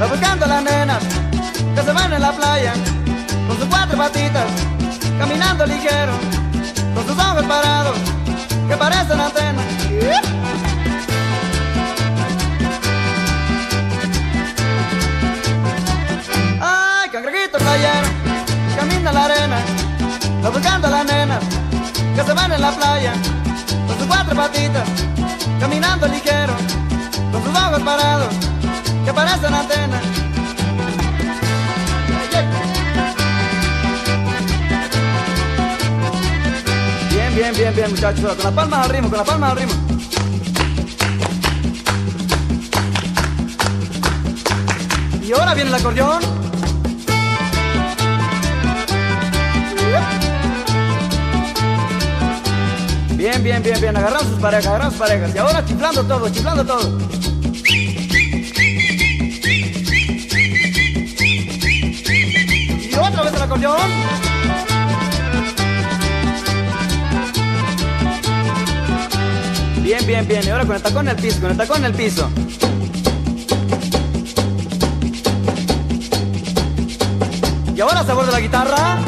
Va 0.00 0.06
buscando 0.06 0.46
a 0.46 0.48
las 0.48 0.62
nenas 0.62 1.02
que 1.74 1.82
se 1.82 1.92
van 1.92 2.10
en 2.10 2.22
la 2.22 2.32
playa 2.32 2.72
con 3.46 3.58
sus 3.58 3.66
cuatro 3.66 3.98
patitas, 3.98 4.46
caminando 5.18 5.66
ligero, 5.66 6.12
con 6.94 7.06
sus 7.06 7.18
ojos 7.18 7.44
parados 7.44 7.96
que 8.66 8.76
parecen 8.78 9.20
antenas. 9.20 9.64
Ay, 16.62 17.10
cangrejito 17.10 17.58
playero, 17.58 18.08
camina 18.74 19.12
la 19.12 19.24
arena, 19.26 19.58
va 20.42 20.48
buscando 20.48 20.88
a 20.88 20.90
las 20.90 21.04
nenas 21.04 21.44
que 22.16 22.24
se 22.24 22.32
van 22.32 22.52
en 22.52 22.60
la 22.62 22.70
playa 22.72 23.12
con 23.86 23.98
sus 23.98 24.06
cuatro 24.06 24.34
patitas, 24.34 24.88
caminando 25.60 26.06
ligero, 26.08 26.54
con 27.32 27.42
sus 27.44 27.54
ojos 27.54 27.80
parados 27.82 28.34
que 29.04 29.12
parecen 29.12 29.54
antenas. 29.54 30.02
Bien, 37.10 37.34
bien, 37.34 37.54
bien, 37.54 37.74
bien, 37.74 37.90
muchachos. 37.90 38.34
Con 38.34 38.44
las 38.44 38.52
palmas 38.52 38.84
al 38.84 38.90
ritmo, 38.90 39.08
con 39.08 39.18
las 39.18 39.26
palmas 39.26 39.50
al 39.52 39.56
ritmo. 39.58 39.74
Y 45.22 45.32
ahora 45.32 45.54
viene 45.54 45.68
el 45.70 45.74
acordeón. 45.74 46.47
Bien, 53.18 53.42
bien, 53.42 53.60
bien, 53.60 53.80
bien. 53.80 53.96
Agarramos 53.96 54.28
sus 54.28 54.38
parejas, 54.38 54.66
agarramos 54.68 54.94
sus 54.94 55.02
parejas. 55.02 55.34
Y 55.34 55.38
ahora 55.38 55.64
chiflando 55.64 56.04
todo, 56.04 56.28
chiflando 56.28 56.64
todo. 56.64 56.98
Y 62.78 62.94
otra 62.94 63.22
vez 63.24 63.34
el 63.34 63.42
acordeón. 63.42 63.90
Bien, 69.82 70.06
bien, 70.06 70.28
bien. 70.28 70.44
Y 70.44 70.50
ahora 70.50 70.64
con 70.64 70.76
el 70.76 70.82
tacón 70.82 71.08
en 71.08 71.16
el 71.16 71.20
piso, 71.20 71.40
con 71.40 71.50
el 71.50 71.56
tacón 71.56 71.78
en 71.78 71.84
el 71.86 71.94
piso. 71.94 72.30
Y 77.74 77.80
ahora 77.80 78.04
sabor 78.04 78.26
de 78.26 78.32
la 78.32 78.40
guitarra. 78.40 78.98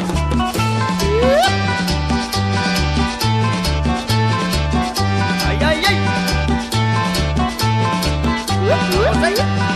Eh, 8.71 9.70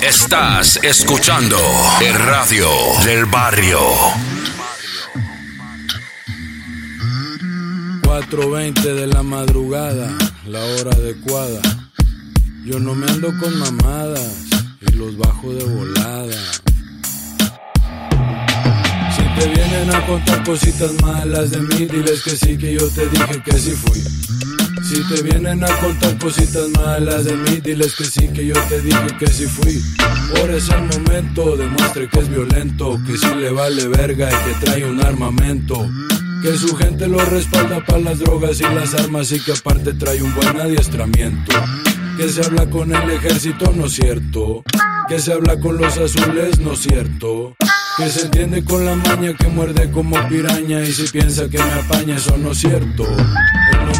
Estás 0.00 0.80
escuchando 0.82 1.58
el 2.00 2.14
radio 2.14 2.66
del 3.04 3.26
barrio. 3.26 3.78
4.20 8.02 8.80
de 8.80 9.06
la 9.06 9.22
madrugada, 9.22 10.08
la 10.46 10.60
hora 10.60 10.92
adecuada. 10.92 11.60
Yo 12.64 12.80
no 12.80 12.94
me 12.94 13.06
ando 13.10 13.28
con 13.38 13.58
mamadas 13.58 14.32
y 14.80 14.92
los 14.92 15.18
bajo 15.18 15.52
de 15.52 15.64
volada. 15.64 16.42
Si 19.14 19.40
te 19.40 19.46
vienen 19.48 19.94
a 19.94 20.06
contar 20.06 20.42
cositas 20.42 20.92
malas 21.02 21.50
de 21.50 21.58
mí, 21.58 21.84
diles 21.86 22.22
que 22.22 22.30
sí, 22.30 22.56
que 22.56 22.74
yo 22.74 22.88
te 22.88 23.06
dije 23.08 23.42
que 23.44 23.58
sí 23.58 23.72
fui. 23.72 24.61
Si 24.82 25.00
te 25.08 25.22
vienen 25.22 25.62
a 25.62 25.68
contar 25.78 26.18
cositas 26.18 26.68
malas 26.70 27.24
de 27.24 27.36
mí, 27.36 27.60
diles 27.62 27.94
que 27.94 28.04
sí, 28.04 28.28
que 28.28 28.46
yo 28.46 28.54
te 28.68 28.80
dije 28.80 29.16
que 29.18 29.26
sí 29.28 29.46
fui. 29.46 29.80
Por 30.34 30.50
eso 30.50 30.74
el 30.74 30.98
momento 30.98 31.56
demuestre 31.56 32.08
que 32.08 32.18
es 32.18 32.28
violento, 32.28 32.98
que 33.06 33.16
sí 33.16 33.28
le 33.36 33.50
vale 33.50 33.86
verga 33.88 34.28
y 34.28 34.44
que 34.44 34.66
trae 34.66 34.84
un 34.84 35.00
armamento. 35.00 35.88
Que 36.42 36.56
su 36.56 36.76
gente 36.76 37.06
lo 37.06 37.18
respalda 37.24 37.84
para 37.84 38.00
las 38.00 38.18
drogas 38.18 38.60
y 38.60 38.64
las 38.64 38.94
armas 38.94 39.30
y 39.30 39.40
que 39.40 39.52
aparte 39.52 39.94
trae 39.94 40.20
un 40.20 40.34
buen 40.34 40.60
adiestramiento. 40.60 41.52
Que 42.16 42.28
se 42.28 42.44
habla 42.44 42.68
con 42.68 42.92
el 42.94 43.10
ejército, 43.10 43.72
no 43.76 43.86
es 43.86 43.92
cierto. 43.92 44.64
Que 45.08 45.20
se 45.20 45.32
habla 45.32 45.60
con 45.60 45.78
los 45.78 45.96
azules, 45.96 46.58
no 46.58 46.72
es 46.72 46.80
cierto. 46.80 47.54
Que 47.96 48.08
se 48.08 48.22
entiende 48.22 48.64
con 48.64 48.84
la 48.84 48.96
maña 48.96 49.34
que 49.34 49.46
muerde 49.46 49.90
como 49.92 50.16
piraña 50.28 50.82
y 50.82 50.92
si 50.92 51.04
piensa 51.08 51.48
que 51.48 51.58
me 51.58 51.72
apaña, 51.72 52.16
eso 52.16 52.36
no 52.36 52.50
es 52.50 52.58
cierto. 52.58 53.04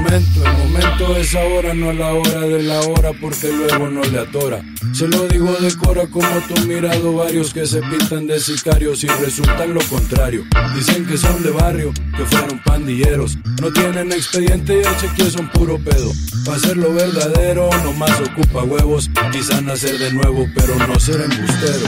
Momento, 0.03 0.45
el 0.45 0.59
momento 0.59 1.17
es 1.17 1.35
ahora, 1.37 1.75
no 1.75 1.93
la 1.93 2.13
hora 2.13 2.41
de 2.41 2.63
la 2.65 2.81
hora 2.81 3.13
porque 3.21 3.53
luego 3.53 3.89
no 3.89 4.03
le 4.03 4.19
atora. 4.19 4.61
Se 4.93 5.07
lo 5.07 5.29
digo 5.29 5.53
de 5.55 5.73
cora 5.77 6.09
como 6.09 6.27
tú 6.49 6.61
mirado 6.67 7.15
varios 7.15 7.55
que 7.55 7.65
se 7.67 7.81
pintan 7.83 8.27
de 8.27 8.41
sicarios 8.41 9.05
y 9.05 9.07
resultan 9.07 9.73
lo 9.73 9.81
contrario. 9.83 10.45
Dicen 10.75 11.07
que 11.07 11.17
son 11.17 11.45
de 11.45 11.51
barrio, 11.51 11.93
que 12.17 12.25
fueron 12.25 12.61
pandilleros. 12.65 13.39
No 13.61 13.73
tienen 13.73 14.11
expediente 14.11 14.75
y 14.75 14.79
el 14.79 14.97
chequeo 14.97 15.31
son 15.31 15.49
puro 15.51 15.79
pedo. 15.79 16.11
Para 16.45 16.57
hacerlo 16.57 16.93
verdadero, 16.93 17.71
nomás 17.85 18.21
ocupa 18.21 18.65
huevos. 18.65 19.09
Quizá 19.31 19.61
nacer 19.61 19.99
de 19.99 20.13
nuevo, 20.13 20.49
pero 20.57 20.75
no 20.85 20.99
ser 20.99 21.21
embustero. 21.21 21.87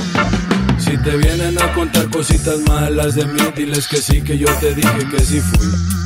Si 0.79 0.97
te 0.99 1.17
vienen 1.17 1.61
a 1.61 1.73
contar 1.75 2.09
cositas 2.11 2.61
malas 2.61 3.17
de 3.17 3.25
mí, 3.27 3.41
diles 3.57 3.89
que 3.89 3.97
sí, 3.97 4.23
que 4.23 4.39
yo 4.39 4.47
te 4.61 4.73
dije 4.73 5.09
que 5.11 5.21
sí 5.21 5.41
fui. 5.41 6.04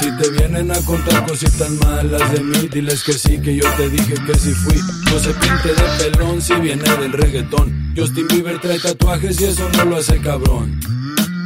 Si 0.00 0.10
te 0.16 0.30
vienen 0.30 0.70
a 0.72 0.80
contar 0.80 1.24
cositas 1.26 1.70
malas 1.70 2.32
de 2.32 2.40
mí, 2.40 2.68
diles 2.70 3.02
que 3.04 3.12
sí, 3.12 3.40
que 3.40 3.54
yo 3.56 3.64
te 3.76 3.88
dije 3.88 4.14
que 4.26 4.34
sí 4.38 4.52
fui. 4.52 4.76
No 5.10 5.18
se 5.18 5.32
pinte 5.34 5.68
de 5.68 6.10
pelón 6.10 6.42
si 6.42 6.54
viene 6.54 6.82
del 6.96 7.12
reggaetón. 7.12 7.94
Justin 7.96 8.26
Bieber 8.28 8.58
trae 8.60 8.78
tatuajes 8.78 9.40
y 9.40 9.44
eso 9.44 9.68
no 9.76 9.84
lo 9.84 9.96
hace 9.96 10.20
cabrón. 10.20 10.80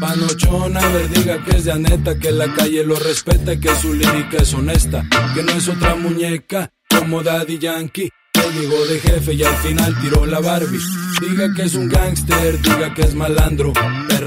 Panochón, 0.00 0.76
a 0.76 0.88
ver, 0.88 1.10
diga 1.10 1.44
que 1.44 1.56
es 1.56 1.64
de 1.64 1.72
Aneta, 1.72 2.18
que 2.18 2.30
la 2.30 2.52
calle 2.54 2.84
lo 2.84 2.96
respeta 2.96 3.52
y 3.52 3.60
que 3.60 3.74
su 3.76 3.92
lírica 3.92 4.38
es 4.38 4.54
honesta. 4.54 5.04
Que 5.34 5.42
no 5.42 5.52
es 5.52 5.68
otra 5.68 5.94
muñeca 5.96 6.70
como 6.88 7.22
Daddy 7.22 7.58
Yankee. 7.58 8.10
Llegó 8.58 8.86
de 8.86 8.98
jefe 9.00 9.34
y 9.34 9.42
al 9.42 9.56
final 9.56 10.00
tiró 10.00 10.24
la 10.24 10.40
Barbie. 10.40 10.80
Diga 11.20 11.52
que 11.54 11.62
es 11.62 11.74
un 11.74 11.88
gángster, 11.88 12.60
diga 12.62 12.94
que 12.94 13.02
es 13.02 13.14
malandro. 13.14 13.72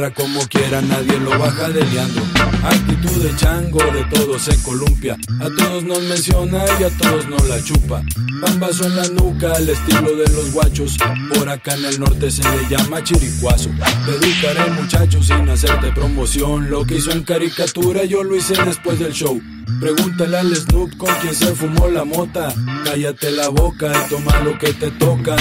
Como 0.10 0.42
quiera, 0.48 0.82
nadie 0.82 1.20
lo 1.20 1.38
baja 1.38 1.70
deleando. 1.70 2.22
Actitud 2.64 3.24
de 3.24 3.36
chango, 3.36 3.80
de 3.80 4.04
todo 4.06 4.40
se 4.40 4.60
columpia. 4.64 5.16
A 5.40 5.50
todos 5.56 5.84
nos 5.84 6.02
menciona 6.02 6.64
y 6.80 6.84
a 6.84 6.90
todos 6.98 7.28
nos 7.28 7.48
la 7.48 7.64
chupa. 7.64 8.02
Bambazo 8.42 8.86
en 8.86 8.96
la 8.96 9.08
nuca, 9.10 9.54
al 9.54 9.70
estilo 9.70 10.16
de 10.16 10.28
los 10.30 10.52
guachos. 10.52 10.98
Por 11.34 11.48
acá 11.48 11.76
en 11.76 11.86
el 11.86 12.00
norte 12.00 12.32
se 12.32 12.42
le 12.42 12.68
llama 12.68 13.04
chiricuazo. 13.04 13.70
Te 14.06 14.12
educaré 14.12 14.72
muchachos 14.72 15.28
sin 15.28 15.48
hacerte 15.48 15.92
promoción. 15.92 16.72
Lo 16.72 16.84
que 16.84 16.96
hizo 16.96 17.12
en 17.12 17.24
caricatura 17.24 18.04
yo 18.04 18.24
lo 18.24 18.36
hice 18.36 18.56
después 18.66 18.98
del 18.98 19.14
show. 19.14 19.40
Pregúntale 19.80 20.38
al 20.38 20.56
Snoop 20.56 20.98
con 20.98 21.14
quien 21.16 21.36
se 21.36 21.54
fumó 21.54 21.88
la 21.88 22.06
mota. 22.06 22.54
Cállate 22.86 23.32
la 23.32 23.50
boca 23.50 23.92
y 23.94 24.10
toma 24.10 24.40
lo 24.40 24.58
que 24.58 24.74
te 24.74 24.90
toca. 24.92 25.36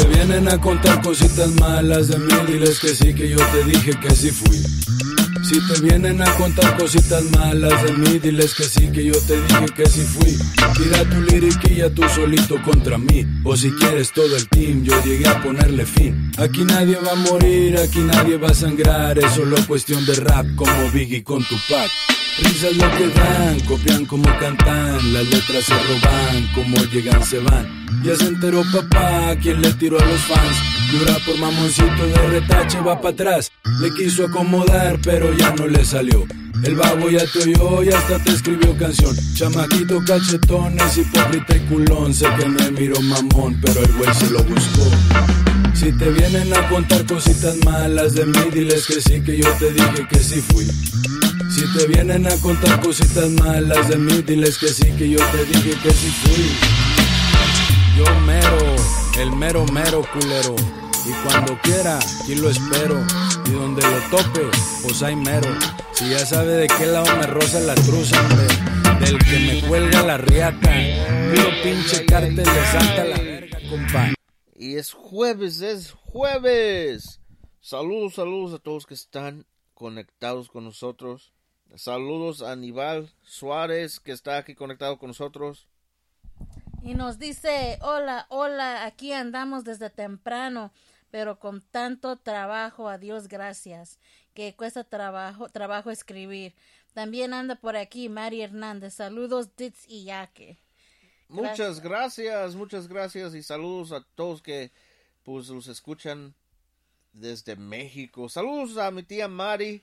Te 0.00 0.08
vienen 0.08 0.48
a 0.48 0.58
contar 0.58 1.02
cositas 1.02 1.50
malas 1.60 2.08
de 2.08 2.18
mí, 2.18 2.32
diles 2.46 2.78
que 2.78 2.88
sí, 2.88 3.12
que 3.12 3.28
yo 3.28 3.36
te 3.36 3.64
dije 3.64 3.90
que 4.00 4.16
sí 4.16 4.30
fui. 4.30 4.56
Si 5.42 5.58
te 5.66 5.80
vienen 5.80 6.20
a 6.22 6.34
contar 6.36 6.76
cositas 6.76 7.24
malas 7.30 7.82
de 7.82 7.92
mí, 7.92 8.18
diles 8.18 8.54
que 8.54 8.64
sí, 8.64 8.88
que 8.92 9.04
yo 9.04 9.14
te 9.26 9.40
dije 9.40 9.66
que 9.74 9.86
sí 9.86 10.02
fui. 10.02 10.36
Tira 10.76 11.04
tu 11.04 11.20
liriquilla 11.22 11.90
tú 11.90 12.02
solito 12.14 12.60
contra 12.62 12.98
mí. 12.98 13.26
O 13.44 13.56
si 13.56 13.70
quieres 13.72 14.12
todo 14.12 14.36
el 14.36 14.48
team, 14.48 14.84
yo 14.84 15.02
llegué 15.02 15.28
a 15.28 15.42
ponerle 15.42 15.86
fin. 15.86 16.30
Aquí 16.38 16.64
nadie 16.64 16.96
va 16.96 17.12
a 17.12 17.16
morir, 17.16 17.78
aquí 17.78 18.00
nadie 18.00 18.36
va 18.36 18.48
a 18.48 18.54
sangrar. 18.54 19.18
Es 19.18 19.32
solo 19.32 19.56
cuestión 19.66 20.04
de 20.06 20.14
rap 20.14 20.46
como 20.56 20.90
Biggie 20.92 21.24
con 21.24 21.42
Tupac. 21.44 21.90
Risas 22.38 22.76
lo 22.76 22.90
que 22.96 23.08
dan, 23.08 23.60
copian 23.60 24.06
como 24.06 24.24
cantan, 24.38 25.12
las 25.12 25.24
letras 25.26 25.64
se 25.64 25.74
roban, 25.74 26.48
como 26.54 26.76
llegan 26.84 27.22
se 27.24 27.38
van. 27.40 27.68
Ya 28.04 28.16
se 28.16 28.28
enteró 28.28 28.62
papá, 28.72 29.36
quien 29.42 29.60
le 29.60 29.72
tiró 29.74 30.00
a 30.00 30.04
los 30.04 30.20
fans. 30.20 30.56
Llora 30.92 31.18
por 31.26 31.38
mamoncito 31.38 32.06
de 32.06 32.40
retache, 32.40 32.80
va 32.80 33.00
para 33.00 33.12
atrás. 33.12 33.52
Le 33.80 33.92
quiso 33.94 34.24
acomodar, 34.24 34.98
pero 35.02 35.29
ya 35.32 35.54
no 35.54 35.66
le 35.66 35.84
salió. 35.84 36.26
El 36.62 36.74
babo 36.74 37.08
ya 37.08 37.24
te 37.26 37.38
oyó 37.38 37.82
y 37.82 37.88
hasta 37.88 38.22
te 38.22 38.32
escribió 38.32 38.76
canción. 38.76 39.16
Chamaquito 39.34 40.02
cachetón, 40.04 40.78
es 40.78 40.98
hipócrita 40.98 41.56
y 41.56 41.60
culón. 41.60 42.12
Sé 42.12 42.26
que 42.38 42.46
me 42.46 42.70
miró 42.72 43.00
mamón, 43.00 43.58
pero 43.62 43.80
el 43.80 43.92
güey 43.92 44.14
se 44.14 44.30
lo 44.30 44.42
buscó. 44.44 44.90
Si 45.74 45.90
te 45.92 46.10
vienen 46.10 46.52
a 46.52 46.68
contar 46.68 47.06
cositas 47.06 47.56
malas 47.64 48.14
de 48.14 48.26
mí, 48.26 48.50
diles 48.52 48.86
que 48.86 49.00
sí, 49.00 49.22
que 49.22 49.38
yo 49.38 49.48
te 49.58 49.72
dije 49.72 50.06
que 50.10 50.18
sí 50.18 50.40
fui. 50.40 50.66
Si 51.50 51.78
te 51.78 51.86
vienen 51.86 52.26
a 52.26 52.36
contar 52.36 52.80
cositas 52.82 53.30
malas 53.30 53.88
de 53.88 53.96
mí, 53.96 54.22
diles 54.26 54.58
que 54.58 54.68
sí, 54.68 54.92
que 54.98 55.08
yo 55.08 55.18
te 55.32 55.44
dije 55.46 55.74
que 55.82 55.90
sí 55.92 56.12
fui. 56.22 56.56
Yo 57.96 58.04
mero, 58.26 58.76
el 59.18 59.32
mero 59.32 59.64
mero 59.72 60.02
culero. 60.12 60.79
Y 61.06 61.12
cuando 61.24 61.58
quiera, 61.62 61.98
aquí 61.98 62.34
lo 62.34 62.50
espero. 62.50 63.04
Y 63.46 63.50
donde 63.50 63.82
lo 63.82 64.00
tope, 64.10 64.42
pues 64.82 65.02
hay 65.02 65.16
mero. 65.16 65.48
Si 65.92 66.10
ya 66.10 66.18
sabe 66.18 66.52
de 66.52 66.66
qué 66.66 66.86
lado 66.86 67.16
me 67.16 67.26
roza 67.26 67.60
la 67.60 67.74
cruz, 67.74 68.12
hombre. 68.12 68.46
Del 69.00 69.18
que 69.18 69.38
me 69.38 69.68
cuelga 69.68 70.02
la 70.02 70.18
riata. 70.18 70.70
Puro 71.34 71.50
pinche 71.62 72.04
cártel 72.04 72.36
de 72.36 72.44
Santa 72.44 73.04
la 73.04 73.18
verga, 73.18 73.58
compa. 73.68 74.12
Y 74.54 74.76
es 74.76 74.92
jueves, 74.92 75.62
es 75.62 75.92
jueves. 75.92 77.20
Saludos, 77.60 78.14
saludos 78.14 78.54
a 78.54 78.58
todos 78.58 78.84
que 78.84 78.94
están 78.94 79.46
conectados 79.74 80.50
con 80.50 80.64
nosotros. 80.64 81.32
Saludos 81.76 82.42
a 82.42 82.52
Aníbal 82.52 83.10
Suárez 83.22 84.00
que 84.00 84.12
está 84.12 84.36
aquí 84.36 84.54
conectado 84.54 84.98
con 84.98 85.08
nosotros. 85.08 85.66
Y 86.82 86.94
nos 86.94 87.18
dice, 87.18 87.78
hola, 87.82 88.26
hola, 88.30 88.86
aquí 88.86 89.12
andamos 89.12 89.64
desde 89.64 89.90
temprano, 89.90 90.72
pero 91.10 91.38
con 91.38 91.60
tanto 91.60 92.16
trabajo, 92.16 92.88
a 92.88 92.98
Dios 92.98 93.28
gracias, 93.28 93.98
que 94.34 94.54
cuesta 94.54 94.84
trabajo, 94.84 95.48
trabajo 95.48 95.90
escribir. 95.90 96.54
También 96.92 97.34
anda 97.34 97.56
por 97.56 97.76
aquí 97.76 98.08
Mari 98.08 98.42
Hernández. 98.42 98.94
Saludos, 98.94 99.54
Ditz 99.56 99.84
y 99.86 100.04
Yaque. 100.04 100.58
Muchas 101.28 101.80
gracias, 101.80 102.56
muchas 102.56 102.88
gracias 102.88 103.34
y 103.34 103.42
saludos 103.42 103.92
a 103.92 104.04
todos 104.14 104.42
que 104.42 104.72
pues 105.22 105.48
los 105.48 105.68
escuchan 105.68 106.34
desde 107.12 107.54
México. 107.54 108.28
Saludos 108.28 108.76
a 108.78 108.90
mi 108.90 109.04
tía 109.04 109.28
Mari 109.28 109.82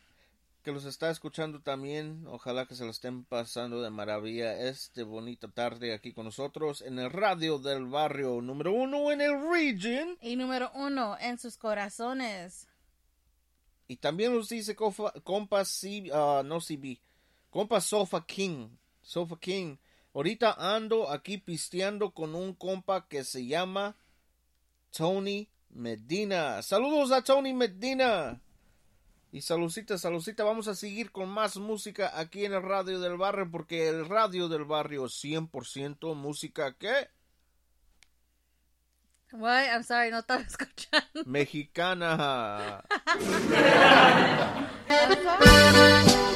que 0.67 0.73
los 0.73 0.83
está 0.83 1.09
escuchando 1.09 1.61
también. 1.61 2.25
Ojalá 2.27 2.65
que 2.65 2.75
se 2.75 2.83
lo 2.83 2.91
estén 2.91 3.23
pasando 3.23 3.81
de 3.81 3.89
maravilla 3.89 4.67
este 4.67 5.03
bonita 5.03 5.47
tarde 5.47 5.93
aquí 5.93 6.11
con 6.11 6.25
nosotros 6.25 6.81
en 6.81 6.99
el 6.99 7.09
radio 7.09 7.57
del 7.57 7.85
barrio 7.85 8.41
número 8.41 8.73
uno 8.73 9.09
en 9.13 9.21
el 9.21 9.49
region. 9.49 10.17
Y 10.19 10.35
número 10.35 10.69
uno 10.75 11.15
en 11.21 11.39
sus 11.39 11.55
corazones. 11.55 12.67
Y 13.87 13.95
también 13.95 14.35
nos 14.35 14.49
dice 14.49 14.75
compa, 14.75 15.13
compa 15.23 15.63
C, 15.63 16.11
uh, 16.11 16.43
no 16.43 16.59
CB, 16.59 16.99
compa 17.49 17.79
Sofa 17.79 18.25
King. 18.25 18.67
Sofa 19.01 19.39
King. 19.39 19.77
Ahorita 20.13 20.51
ando 20.51 21.09
aquí 21.09 21.37
pisteando 21.37 22.11
con 22.11 22.35
un 22.35 22.53
compa 22.53 23.07
que 23.07 23.23
se 23.23 23.45
llama 23.45 23.95
Tony 24.91 25.47
Medina. 25.69 26.61
Saludos 26.61 27.13
a 27.13 27.21
Tony 27.21 27.53
Medina. 27.53 28.41
Y 29.37 29.41
saludcita, 29.43 29.99
saludcita, 29.99 30.43
vamos 30.43 30.67
a 30.67 30.73
seguir 30.73 31.11
con 31.11 31.29
más 31.29 31.57
música 31.57 32.19
aquí 32.19 32.45
en 32.45 32.53
el 32.53 32.63
radio 32.63 32.99
del 32.99 33.17
barrio 33.17 33.47
porque 33.51 33.87
el 33.87 34.09
radio 34.09 34.47
del 34.47 34.65
barrio 34.65 35.05
es 35.05 35.23
100% 35.23 36.15
música 36.15 36.73
que... 36.73 37.07
What? 39.33 39.65
I'm 39.65 39.83
sorry, 39.83 40.09
no 40.09 40.17
estaba 40.17 40.41
escuchando. 40.47 41.23
Mexicana. 41.27 42.83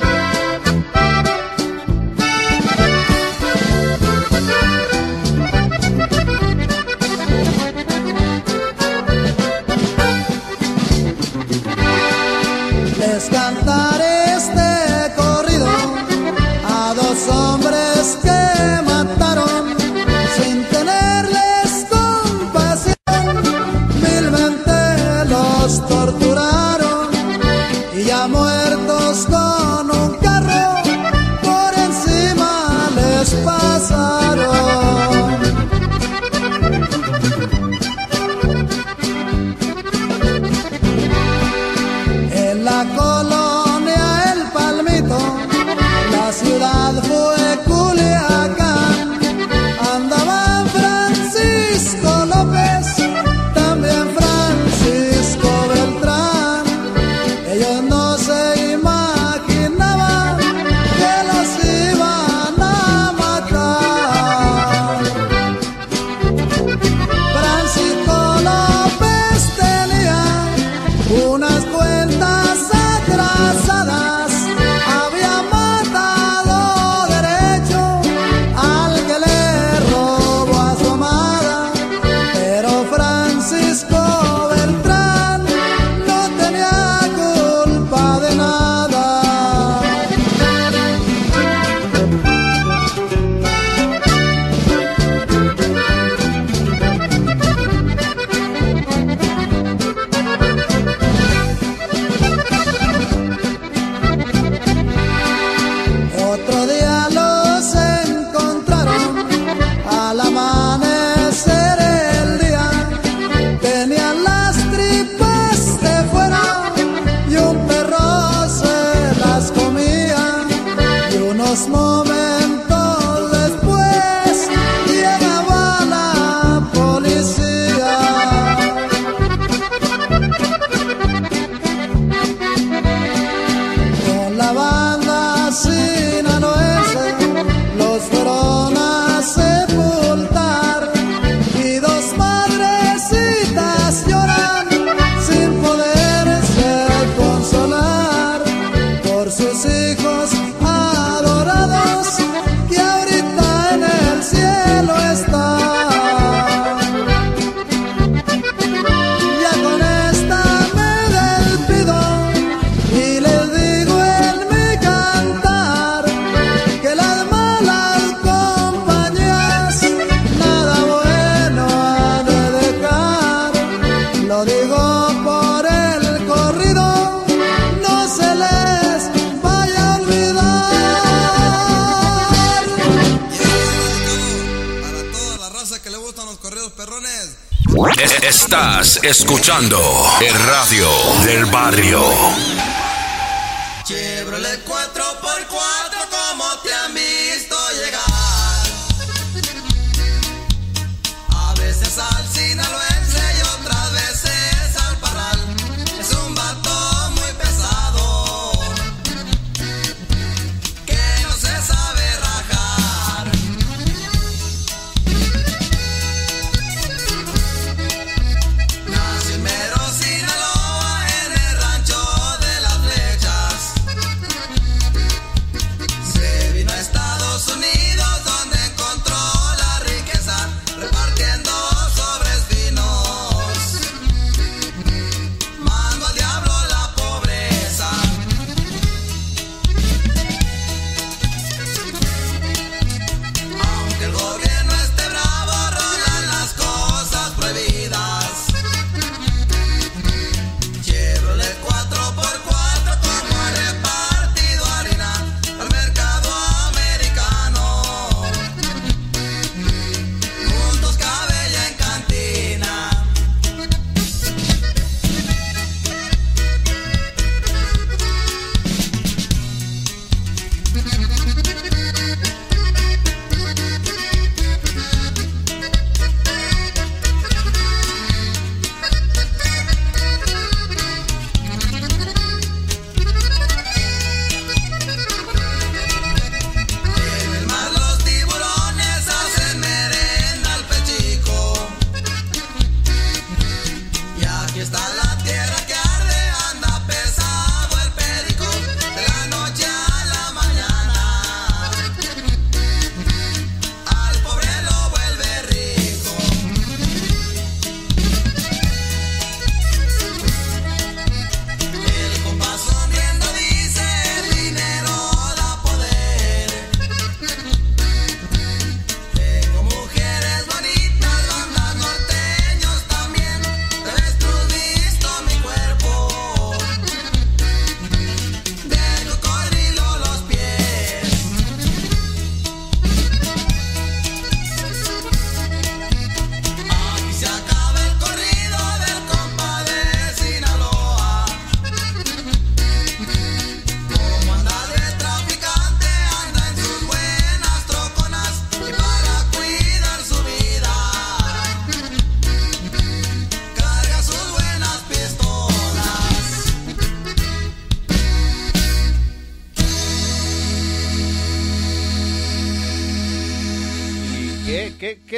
el 189.60 190.34
radio 190.45 190.88
del 191.26 191.45
barrio. 191.47 191.99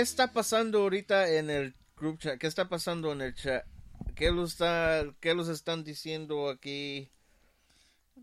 Está 0.04 0.34
pasando 0.34 0.80
ahorita 0.80 1.30
en 1.30 1.50
el 1.50 1.76
group 1.96 2.20
chat? 2.20 2.38
¿Qué 2.38 2.48
está 2.48 2.70
pasando 2.70 3.12
en 3.12 3.22
el 3.22 3.34
chat? 3.34 3.66
¿Qué 4.16 4.32
los, 4.32 4.52
está, 4.52 5.04
qué 5.20 5.34
los 5.34 5.48
están 5.48 5.84
diciendo 5.84 6.50
aquí? 6.50 7.10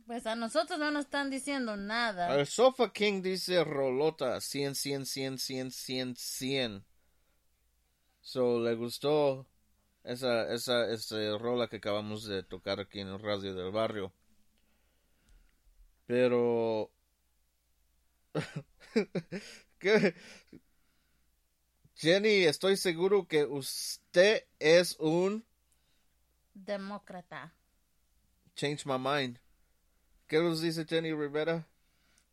Pues 0.06 0.26
a 0.26 0.36
nosotros 0.36 0.78
no 0.78 0.90
nos 0.90 1.06
están 1.06 1.30
diciendo 1.30 1.76
nada. 1.76 2.34
El 2.38 2.46
Sofa 2.46 2.92
King 2.92 3.22
dice 3.22 3.64
Rolota 3.64 4.40
100, 4.40 4.74
100, 4.74 5.06
100, 5.06 5.38
100, 5.38 5.70
100, 5.70 6.16
100. 6.16 6.84
So, 8.20 8.60
le 8.60 8.74
gustó 8.74 9.46
esa, 10.04 10.52
esa, 10.52 10.90
esa 10.90 11.38
rola 11.38 11.68
que 11.68 11.76
acabamos 11.76 12.24
de 12.24 12.42
tocar 12.42 12.80
aquí 12.80 13.00
en 13.00 13.08
el 13.08 13.20
radio 13.20 13.54
del 13.54 13.72
barrio. 13.72 14.12
Pero... 16.06 16.90
¿Qué? 19.78 20.14
Jenny, 22.01 22.44
estoy 22.44 22.78
seguro 22.78 23.28
que 23.28 23.44
usted 23.44 24.46
es 24.59 24.96
un... 24.98 25.44
Demócrata. 26.55 27.53
Change 28.57 28.86
my 28.86 28.96
mind. 28.96 29.38
¿Qué 30.26 30.38
nos 30.38 30.62
dice 30.62 30.86
Jenny 30.86 31.12
Rivera? 31.12 31.66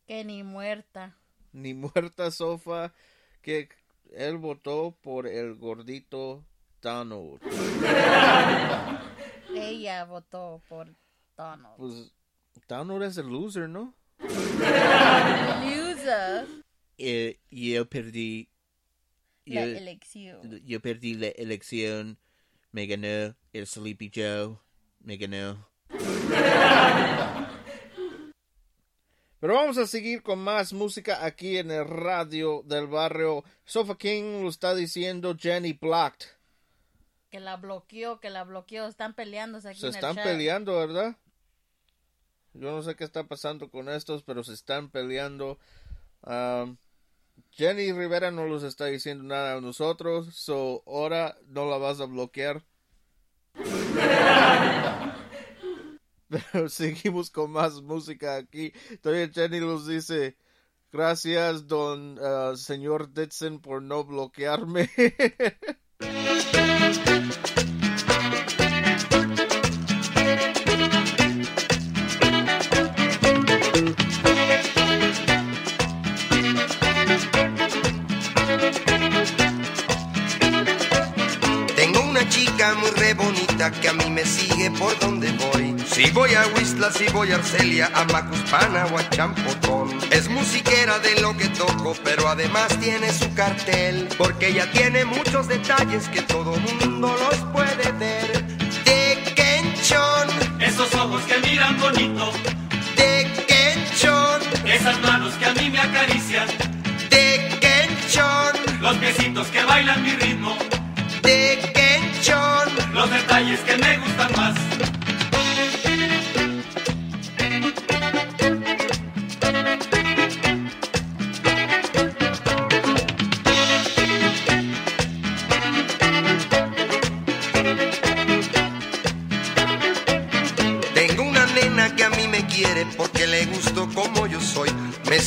Que 0.06 0.24
ni 0.24 0.42
muerta. 0.42 1.18
Ni 1.52 1.74
muerta 1.74 2.30
sofa. 2.30 2.94
Que 3.42 3.68
él 4.14 4.38
votó 4.38 4.96
por 5.02 5.26
el 5.26 5.56
gordito 5.56 6.46
Donald. 6.80 7.38
Ella 9.54 10.06
votó 10.06 10.62
por 10.66 10.96
Donald. 11.36 11.76
Pues 11.76 12.10
Donald 12.66 13.02
es 13.02 13.18
el 13.18 13.26
loser, 13.26 13.68
¿no? 13.68 13.92
Loser. 14.18 16.46
Eh, 16.96 17.38
y 17.50 17.74
yo 17.74 17.86
perdí. 17.86 18.48
La 19.48 19.66
yo- 19.66 19.76
elección. 19.76 20.60
Yo 20.64 20.80
perdí 20.80 21.14
la 21.14 21.28
elección. 21.28 22.18
Me 22.72 22.86
ganó 22.86 23.34
el 23.52 23.66
Sleepy 23.66 24.10
Joe. 24.14 24.58
Me 25.00 25.16
ganó. 25.16 25.68
Pero 29.40 29.54
vamos 29.54 29.78
a 29.78 29.86
seguir 29.86 30.22
con 30.22 30.40
más 30.40 30.72
música 30.72 31.24
aquí 31.24 31.58
en 31.58 31.70
el 31.70 31.84
radio 31.86 32.62
del 32.64 32.88
barrio. 32.88 33.44
Sofa 33.64 33.96
King 33.96 34.42
lo 34.42 34.48
está 34.48 34.74
diciendo 34.74 35.36
Jenny 35.38 35.74
Blocked. 35.74 36.26
Que 37.30 37.38
la 37.38 37.56
bloqueó, 37.56 38.18
que 38.20 38.30
la 38.30 38.42
bloqueó. 38.42 38.86
Están 38.88 39.14
peleándose 39.14 39.68
aquí 39.68 39.78
Se 39.78 39.86
en 39.86 39.90
el 39.92 39.94
están 39.96 40.14
chat. 40.16 40.24
peleando, 40.24 40.76
¿verdad? 40.78 41.16
Yo 42.54 42.72
no 42.72 42.82
sé 42.82 42.96
qué 42.96 43.04
está 43.04 43.24
pasando 43.28 43.70
con 43.70 43.88
estos, 43.88 44.24
pero 44.24 44.42
se 44.42 44.54
están 44.54 44.90
peleando. 44.90 45.58
Um, 46.22 46.76
Jenny 47.50 47.92
Rivera 47.92 48.30
no 48.30 48.46
los 48.46 48.62
está 48.62 48.86
diciendo 48.86 49.24
nada 49.24 49.56
a 49.56 49.60
nosotros, 49.60 50.34
so 50.34 50.82
ahora 50.86 51.36
no 51.46 51.68
la 51.68 51.78
vas 51.78 52.00
a 52.00 52.06
bloquear. 52.06 52.64
Pero 56.28 56.68
seguimos 56.68 57.30
con 57.30 57.50
más 57.50 57.80
música 57.82 58.36
aquí. 58.36 58.72
Todavía 59.00 59.30
Jenny 59.32 59.60
nos 59.60 59.86
dice, 59.86 60.36
gracias 60.92 61.66
don 61.66 62.18
uh, 62.18 62.56
señor 62.56 63.12
Ditson 63.12 63.60
por 63.60 63.82
no 63.82 64.04
bloquearme. 64.04 64.90
que 83.70 83.88
a 83.88 83.92
mí 83.92 84.10
me 84.10 84.24
sigue 84.24 84.70
por 84.70 84.98
donde 84.98 85.30
voy. 85.32 85.76
Si 85.86 86.10
voy 86.10 86.34
a 86.34 86.46
Whistler, 86.54 86.92
si 86.92 87.06
voy 87.12 87.32
a 87.32 87.36
Arcelia, 87.36 87.90
a 87.94 88.04
Macuspana 88.04 88.86
o 88.86 88.98
a 88.98 89.10
Champotón. 89.10 89.98
Es 90.10 90.28
musiquera 90.28 90.98
de 90.98 91.20
lo 91.20 91.36
que 91.36 91.48
toco, 91.48 91.94
pero 92.04 92.28
además 92.28 92.68
tiene 92.80 93.12
su 93.12 93.32
cartel. 93.34 94.08
Porque 94.16 94.48
ella 94.48 94.70
tiene 94.72 95.04
muchos 95.04 95.48
detalles 95.48 96.08
que 96.08 96.22
todo 96.22 96.52
mundo 96.56 97.14
los 97.18 97.36
puede 97.52 97.92
ver. 97.92 98.44
De 98.84 99.18
Kenchon, 99.34 100.60
Esos 100.60 100.94
ojos 100.94 101.22
que 101.22 101.38
miran 101.48 101.78
bonito, 101.80 102.32
de 102.96 103.26
Kenchon, 103.46 104.40
esas 104.66 105.00
manos 105.00 105.34
que 105.34 105.46
a 105.46 105.54
mí 105.54 105.70
me 105.70 105.78
acarician, 105.80 106.48
de 107.10 107.58
Kenchon, 107.60 108.80
los 108.80 108.96
piecitos 108.96 109.46
que 109.48 109.62
bailan 109.64 110.02
mi 110.02 110.10
ritmo. 110.12 110.37
Los 112.98 113.10
detalles 113.10 113.60
que 113.60 113.76
me 113.76 113.96
gustan 113.98 114.32
más. 114.36 114.97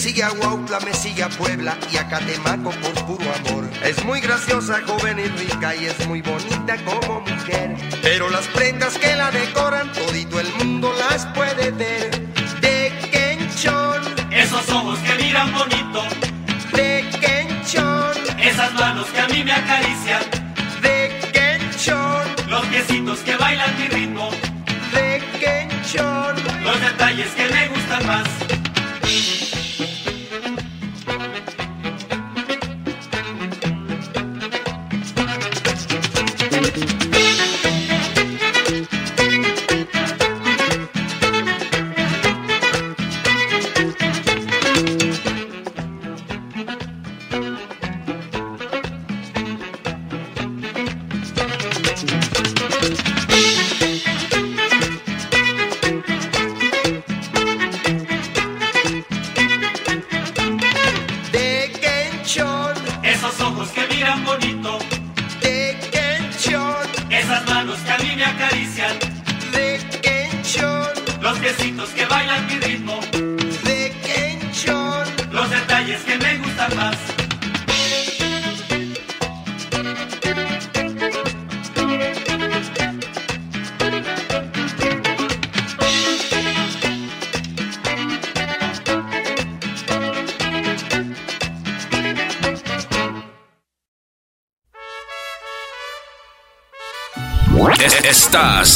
Sigue 0.02 0.24
a 0.24 0.32
Huautla, 0.32 0.80
me 0.80 0.96
sigue 0.96 1.22
a 1.22 1.30
Puebla 1.30 1.78
y 1.94 1.98
a 1.98 2.08
Catemaco 2.08 2.72
por 2.72 3.06
puro 3.06 3.32
amor. 3.36 3.70
Es 3.84 4.04
muy 4.04 4.20
graciosa, 4.20 4.82
joven 4.88 5.20
y 5.20 5.28
rica 5.28 5.76
y 5.76 5.86
es 5.86 6.08
muy 6.08 6.24
bonita 6.24 6.76
como 6.84 7.22
mujer. 7.22 7.76
Pero 8.02 8.28
las 8.32 8.48
prendas 8.48 8.98
que 8.98 9.16
la 9.16 9.30
decoran, 9.30 9.71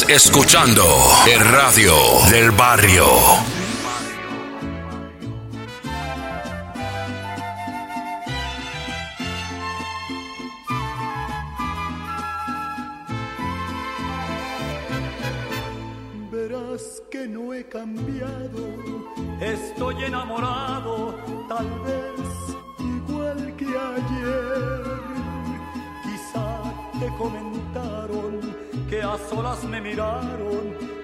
escuchando 0.08 0.84
el 1.28 1.40
radio 1.40 1.96
del 2.30 2.52
barrio. 2.52 3.55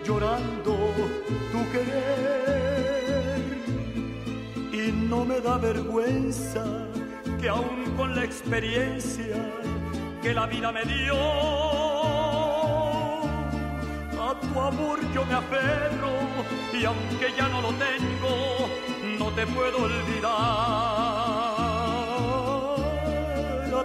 Llorando 0.04 0.78
tu 1.52 1.72
querer. 1.72 3.42
Y 4.72 4.92
no 4.92 5.26
me 5.26 5.40
da 5.40 5.58
vergüenza 5.58 6.64
que 7.40 7.50
aún 7.50 7.94
con 7.98 8.16
la 8.16 8.24
experiencia 8.24 9.38
que 10.22 10.34
la 10.34 10.46
vida 10.46 10.72
me 10.72 10.84
dio, 10.84 11.16
a 14.28 14.40
tu 14.40 14.60
amor 14.60 15.00
yo 15.14 15.26
me 15.26 15.34
aferro 15.34 16.14
y 16.74 16.86
aunque 16.86 17.34
ya 17.38 17.48
no 17.48 17.62
lo 17.62 17.70
tengo, 17.70 18.70
no 19.18 19.32
te 19.32 19.48
puedo 19.48 19.84
olvidar. 19.84 21.11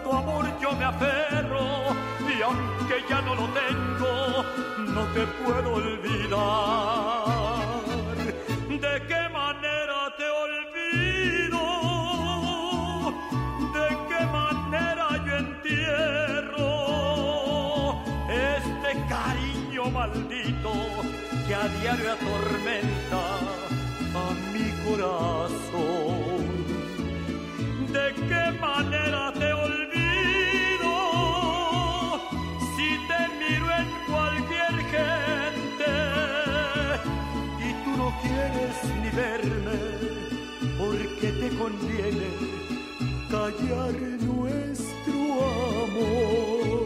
Tu 0.04 0.12
amor 0.12 0.44
yo 0.60 0.72
me 0.72 0.84
aferro 0.84 1.94
y 2.28 2.42
aunque 2.42 3.02
ya 3.08 3.20
no 3.22 3.34
lo 3.34 3.48
tengo, 3.48 4.44
no 4.94 5.04
te 5.14 5.26
puedo 5.42 5.72
olvidar. 5.72 7.26
¿De 8.68 9.02
qué 9.08 9.28
manera 9.32 10.14
te 10.18 10.28
olvido? 10.44 11.62
¿De 13.72 13.88
qué 14.08 14.26
manera 14.26 15.06
yo 15.26 15.36
entierro 15.36 16.72
este 18.28 18.90
cariño 19.08 19.84
maldito 19.90 20.72
que 21.48 21.54
a 21.54 21.68
diario 21.80 22.12
atormenta 22.12 23.22
a 24.14 24.26
mi 24.52 24.68
corazón? 24.84 26.44
¿De 27.92 28.06
qué 28.28 28.44
manera 28.60 29.32
ni 38.84 39.10
verme 39.10 39.78
porque 40.78 41.32
te 41.32 41.48
conviene 41.56 42.28
callar 43.30 43.94
nuestro 44.20 45.18
amor? 45.84 46.85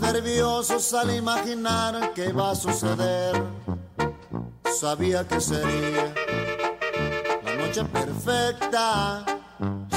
Nerviosos 0.00 0.94
al 0.94 1.14
imaginar 1.14 2.12
qué 2.14 2.32
va 2.32 2.52
a 2.52 2.54
suceder. 2.54 3.42
Sabía 4.78 5.26
que 5.26 5.40
sería 5.40 6.14
la 7.44 7.54
noche 7.56 7.84
perfecta. 7.84 9.24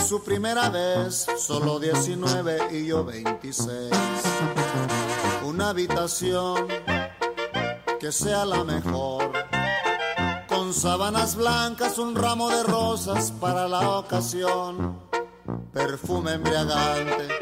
Su 0.07 0.23
primera 0.23 0.69
vez, 0.69 1.27
solo 1.37 1.79
19 1.79 2.67
y 2.71 2.87
yo 2.87 3.05
26. 3.05 3.91
Una 5.45 5.69
habitación 5.69 6.67
que 7.99 8.11
sea 8.11 8.45
la 8.45 8.63
mejor 8.63 9.31
con 10.47 10.73
sábanas 10.73 11.35
blancas, 11.35 11.97
un 11.97 12.15
ramo 12.15 12.49
de 12.49 12.63
rosas 12.63 13.31
para 13.39 13.67
la 13.67 13.97
ocasión, 13.97 14.99
perfume 15.73 16.33
embriagante 16.33 17.40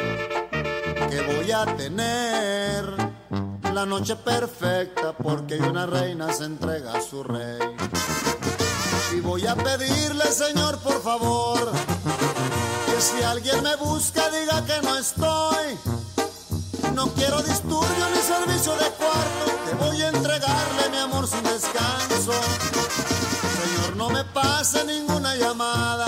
que 1.09 1.21
voy 1.21 1.51
a 1.51 1.65
tener, 1.75 2.85
la 3.73 3.85
noche 3.85 4.15
perfecta 4.15 5.13
porque 5.13 5.57
una 5.57 5.85
reina 5.85 6.31
se 6.31 6.45
entrega 6.45 6.93
a 6.93 7.01
su 7.01 7.23
rey. 7.23 7.75
Y 9.15 9.19
voy 9.21 9.47
a 9.47 9.55
pedirle, 9.55 10.25
Señor, 10.25 10.77
por 10.79 11.01
favor, 11.01 11.71
que 12.85 13.01
si 13.01 13.23
alguien 13.23 13.63
me 13.63 13.75
busca 13.77 14.29
diga 14.29 14.63
que 14.65 14.81
no 14.85 14.97
estoy. 14.97 15.77
No 16.93 17.07
quiero 17.13 17.41
disturbio 17.41 18.05
ni 18.13 18.21
servicio 18.21 18.73
de 18.73 18.89
cuarto, 18.91 19.45
que 19.65 19.75
voy 19.83 20.01
a 20.01 20.09
entregarle 20.09 20.89
mi 20.91 20.97
amor 20.97 21.27
sin 21.27 21.43
descanso. 21.43 22.33
Señor, 23.63 23.95
no 23.95 24.09
me 24.09 24.23
pase 24.25 24.83
ninguna 24.85 25.35
llamada. 25.35 26.05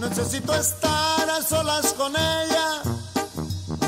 Necesito 0.00 0.54
estar 0.54 1.30
a 1.30 1.42
solas 1.42 1.92
con 1.94 2.14
ella. 2.16 2.75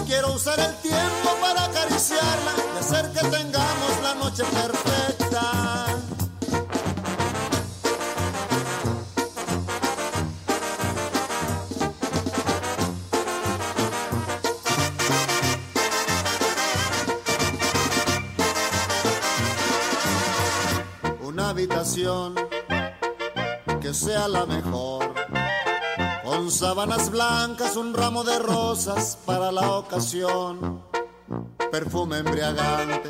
Quiero 0.09 0.33
usar 0.33 0.59
el 0.59 0.75
tiempo 0.77 1.37
para 1.39 1.67
acariciarla 1.67 2.55
y 2.75 2.79
hacer 2.79 3.13
que 3.13 3.21
tengamos 3.29 4.03
la 4.03 4.15
noche 4.15 4.43
perfecta. 4.43 5.87
Una 21.21 21.51
habitación 21.51 22.35
que 23.83 23.93
sea 23.93 24.27
la 24.27 24.47
mejor. 24.47 24.78
Con 26.29 26.51
sábanas 26.51 27.11
blancas, 27.11 27.75
un 27.77 27.95
ramo 27.95 28.23
de 28.23 28.39
rosas 28.39 29.17
para 29.25 29.51
la 29.51 29.79
ocasión. 29.79 30.85
Perfume 31.73 32.19
embriagante 32.19 33.09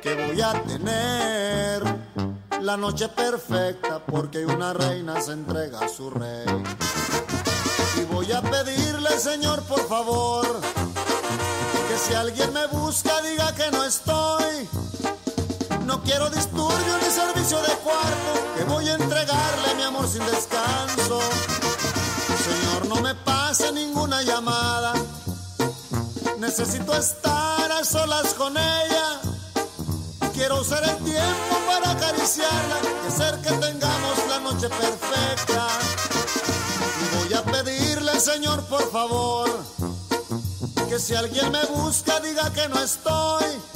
que 0.00 0.14
voy 0.14 0.40
a 0.40 0.54
tener. 0.62 1.82
La 2.62 2.78
noche 2.78 3.10
perfecta 3.10 4.02
porque 4.06 4.46
una 4.46 4.72
reina 4.72 5.20
se 5.20 5.32
entrega 5.32 5.80
a 5.80 5.88
su 5.90 6.08
rey. 6.08 6.46
Y 8.00 8.04
voy 8.06 8.32
a 8.32 8.40
pedirle, 8.40 9.10
Señor, 9.18 9.62
por 9.64 9.86
favor, 9.86 10.46
que 11.88 11.98
si 11.98 12.14
alguien 12.14 12.54
me 12.54 12.68
busca 12.68 13.20
diga 13.20 13.54
que 13.54 13.70
no 13.70 13.84
estoy. 13.84 14.66
No 15.86 16.02
quiero 16.02 16.30
disturbio 16.30 16.98
ni 16.98 17.10
servicio 17.10 17.58
de 17.62 17.74
cuarto, 17.84 18.56
que 18.56 18.64
voy 18.64 18.88
a 18.88 18.94
entregarle 18.94 19.74
mi 19.76 19.82
amor 19.82 20.08
sin 20.08 20.24
descanso. 20.26 21.20
Señor, 22.44 22.86
no 22.88 23.00
me 23.00 23.14
pase 23.14 23.72
ninguna 23.72 24.22
llamada. 24.22 24.94
Necesito 26.38 26.94
estar 26.94 27.70
a 27.72 27.84
solas 27.84 28.34
con 28.34 28.56
ella. 28.56 29.20
Quiero 30.32 30.60
usar 30.60 30.82
el 30.84 30.96
tiempo 31.04 31.54
para 31.66 31.90
acariciarla 31.92 32.76
y 33.04 33.08
hacer 33.08 33.40
que 33.42 33.52
tengamos 33.52 34.18
la 34.28 34.40
noche 34.40 34.68
perfecta. 34.68 35.68
Y 37.02 37.16
voy 37.16 37.34
a 37.34 37.42
pedirle, 37.44 38.18
Señor, 38.18 38.62
por 38.64 38.90
favor, 38.90 39.48
que 40.88 40.98
si 40.98 41.14
alguien 41.14 41.50
me 41.52 41.64
busca 41.66 42.18
diga 42.20 42.52
que 42.52 42.68
no 42.68 42.80
estoy. 42.80 43.71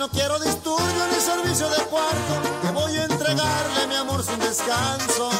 No 0.00 0.08
quiero 0.08 0.38
disturbio 0.38 1.06
ni 1.12 1.20
servicio 1.20 1.68
de 1.68 1.76
cuarto, 1.90 2.34
que 2.62 2.70
voy 2.72 2.96
a 2.96 3.04
entregarle 3.04 3.86
mi 3.86 3.96
amor 3.96 4.24
sin 4.24 4.38
descanso. 4.38 5.30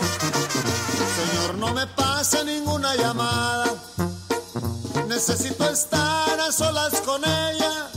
Señor, 1.16 1.54
no 1.54 1.72
me 1.72 1.86
pase 1.86 2.44
ninguna 2.44 2.94
llamada. 2.94 3.74
Necesito 5.08 5.66
estar 5.66 6.38
a 6.38 6.52
solas 6.52 7.00
con 7.00 7.24
ella. 7.24 7.88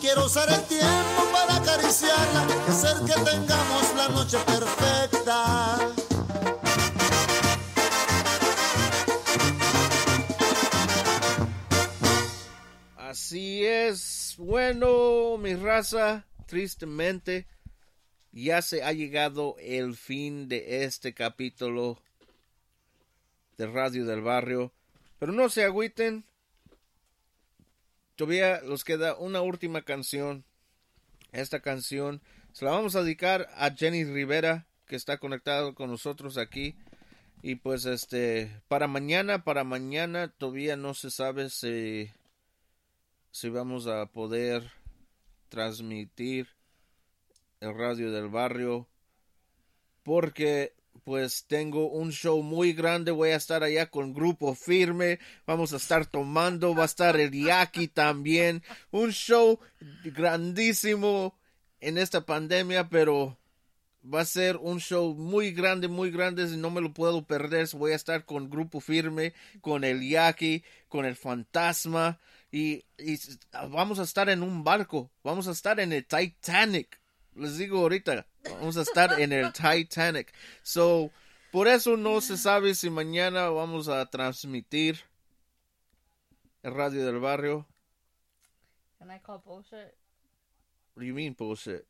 Quiero 0.00 0.24
usar 0.24 0.50
el 0.50 0.60
tiempo 0.64 1.22
para 1.32 1.54
acariciarla 1.54 2.46
y 2.66 2.70
hacer 2.72 2.96
que 3.04 3.20
tengamos 3.20 3.94
la 3.96 4.08
noche 4.08 4.38
perfecta. 4.38 5.78
Así 12.96 13.64
es. 13.64 14.13
Bueno, 14.36 15.38
mi 15.38 15.54
raza, 15.54 16.26
tristemente, 16.46 17.46
ya 18.32 18.62
se 18.62 18.82
ha 18.82 18.92
llegado 18.92 19.54
el 19.60 19.94
fin 19.94 20.48
de 20.48 20.84
este 20.84 21.14
capítulo 21.14 22.02
de 23.56 23.68
Radio 23.68 24.04
del 24.04 24.22
Barrio. 24.22 24.72
Pero 25.20 25.30
no 25.30 25.48
se 25.48 25.62
agüiten. 25.62 26.24
Todavía 28.16 28.60
nos 28.64 28.82
queda 28.82 29.16
una 29.16 29.40
última 29.40 29.82
canción. 29.82 30.44
Esta 31.30 31.60
canción 31.60 32.20
se 32.52 32.64
la 32.64 32.72
vamos 32.72 32.96
a 32.96 33.04
dedicar 33.04 33.48
a 33.54 33.70
Jenny 33.70 34.04
Rivera, 34.04 34.66
que 34.86 34.96
está 34.96 35.18
conectado 35.18 35.76
con 35.76 35.90
nosotros 35.90 36.38
aquí. 36.38 36.74
Y 37.40 37.54
pues 37.56 37.84
este, 37.84 38.50
para 38.66 38.88
mañana, 38.88 39.44
para 39.44 39.62
mañana 39.62 40.26
todavía 40.26 40.76
no 40.76 40.94
se 40.94 41.12
sabe 41.12 41.50
si, 41.50 42.10
si 43.34 43.48
vamos 43.48 43.88
a 43.88 44.06
poder 44.06 44.70
transmitir 45.48 46.46
el 47.58 47.76
radio 47.76 48.12
del 48.12 48.28
barrio. 48.28 48.86
Porque 50.04 50.76
pues 51.02 51.44
tengo 51.48 51.90
un 51.90 52.12
show 52.12 52.44
muy 52.44 52.74
grande, 52.74 53.10
voy 53.10 53.30
a 53.30 53.36
estar 53.36 53.64
allá 53.64 53.90
con 53.90 54.14
grupo 54.14 54.54
firme, 54.54 55.18
vamos 55.48 55.72
a 55.72 55.78
estar 55.78 56.06
tomando, 56.06 56.76
va 56.76 56.84
a 56.84 56.86
estar 56.86 57.18
el 57.18 57.32
Yaki 57.32 57.88
también, 57.88 58.62
un 58.92 59.10
show 59.10 59.58
grandísimo 60.04 61.36
en 61.80 61.98
esta 61.98 62.24
pandemia, 62.24 62.88
pero 62.88 63.36
va 64.02 64.20
a 64.20 64.26
ser 64.26 64.58
un 64.58 64.78
show 64.78 65.12
muy 65.12 65.50
grande, 65.50 65.88
muy 65.88 66.12
grande, 66.12 66.44
y 66.44 66.56
no 66.56 66.70
me 66.70 66.80
lo 66.80 66.94
puedo 66.94 67.26
perder, 67.26 67.66
voy 67.72 67.90
a 67.92 67.96
estar 67.96 68.26
con 68.26 68.48
grupo 68.48 68.78
firme, 68.78 69.34
con 69.60 69.82
el 69.82 70.08
Yaki, 70.08 70.62
con 70.86 71.04
el 71.04 71.16
fantasma, 71.16 72.20
y, 72.54 72.84
y 72.98 73.18
vamos 73.68 73.98
a 73.98 74.04
estar 74.04 74.30
en 74.30 74.44
un 74.44 74.62
barco, 74.62 75.10
vamos 75.24 75.48
a 75.48 75.50
estar 75.50 75.80
en 75.80 75.92
el 75.92 76.06
Titanic, 76.06 77.00
les 77.34 77.58
digo 77.58 77.80
ahorita, 77.80 78.28
vamos 78.44 78.76
a 78.76 78.82
estar 78.82 79.20
en 79.20 79.32
el 79.32 79.52
Titanic. 79.52 80.32
So, 80.62 81.10
por 81.50 81.66
eso 81.66 81.96
no 81.96 82.20
se 82.20 82.36
sabe 82.36 82.76
si 82.76 82.90
mañana 82.90 83.48
vamos 83.48 83.88
a 83.88 84.06
transmitir 84.06 85.00
el 86.62 86.72
radio 86.72 87.04
del 87.04 87.18
barrio. 87.18 87.66
Can 89.00 89.10
I 89.10 89.18
call 89.18 89.42
bullshit? 89.44 89.92
What 90.94 91.00
do 91.00 91.06
you 91.06 91.14
mean 91.14 91.34
bullshit? 91.36 91.84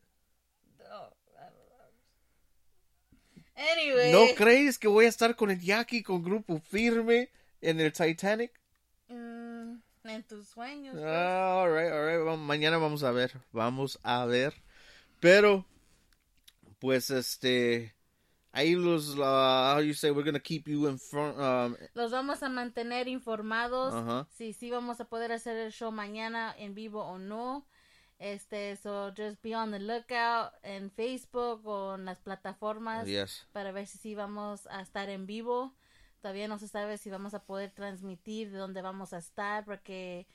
Oh, 0.90 1.12
I 1.36 1.50
don't 1.50 1.68
know. 3.36 3.70
Anyway. 3.70 4.12
¿No 4.12 4.34
crees 4.34 4.78
que 4.78 4.88
voy 4.88 5.04
a 5.04 5.08
estar 5.08 5.36
con 5.36 5.50
el 5.50 5.60
Yaki 5.60 6.02
con 6.02 6.22
grupo 6.22 6.58
firme 6.58 7.28
en 7.60 7.80
el 7.80 7.92
Titanic? 7.92 8.63
En 10.04 10.22
tus 10.22 10.48
sueños. 10.48 10.92
pues. 10.94 11.04
Ah, 11.06 11.62
alright, 11.62 11.90
alright. 11.92 12.24
Vamos- 12.24 12.46
Mañana 12.46 12.78
vamos 12.78 13.02
a 13.02 13.10
ver. 13.10 13.32
Vamos 13.52 13.98
a 14.02 14.24
ver. 14.26 14.54
Pero, 15.20 15.64
pues 16.78 17.10
este. 17.10 17.94
ahí 18.52 18.74
los, 18.76 19.16
uh, 19.16 19.22
how 19.74 19.80
you 19.80 19.94
say, 19.94 20.10
we're 20.10 20.24
gonna 20.24 20.38
keep 20.40 20.68
you 20.68 20.86
in 20.88 20.98
front, 20.98 21.36
um, 21.38 21.76
Los 21.94 22.12
vamos 22.12 22.42
a 22.42 22.48
mantener 22.48 23.08
informados 23.08 24.26
si 24.36 24.52
sí 24.52 24.70
vamos 24.70 25.00
a 25.00 25.06
poder 25.06 25.32
hacer 25.32 25.56
el 25.56 25.72
show 25.72 25.90
mañana 25.90 26.54
en 26.58 26.74
vivo 26.74 27.02
o 27.04 27.18
no. 27.18 27.66
Este, 28.20 28.76
so 28.76 29.12
just 29.16 29.42
be 29.42 29.56
on 29.56 29.72
the 29.72 29.80
lookout 29.80 30.52
en 30.62 30.90
Facebook 30.92 31.66
o 31.66 31.96
en 31.96 32.04
las 32.04 32.20
plataformas 32.20 33.06
Yes. 33.08 33.44
para 33.52 33.72
ver 33.72 33.88
si 33.88 33.98
sí 33.98 34.14
vamos 34.14 34.66
a 34.68 34.82
estar 34.82 35.08
en 35.08 35.26
vivo. 35.26 35.74
Todavía 36.24 36.48
no 36.48 36.58
se 36.58 36.68
sabe 36.68 36.96
si 36.96 37.10
vamos 37.10 37.34
a 37.34 37.44
poder 37.44 37.70
transmitir 37.70 38.50
de 38.50 38.56
dónde 38.56 38.80
vamos 38.80 39.12
a 39.12 39.18
estar 39.18 39.62
porque 39.66 40.26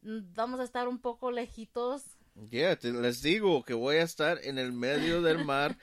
mm, 0.00 0.34
vamos 0.34 0.58
a 0.58 0.64
estar 0.64 0.88
un 0.88 0.98
poco 0.98 1.30
lejitos. 1.30 2.02
Yeah, 2.50 2.74
te- 2.76 2.90
les 2.90 3.22
digo 3.22 3.62
que 3.62 3.72
voy 3.72 3.98
a 3.98 4.02
estar 4.02 4.40
en 4.42 4.58
el 4.58 4.72
medio 4.72 5.22
del 5.22 5.44
mar, 5.44 5.78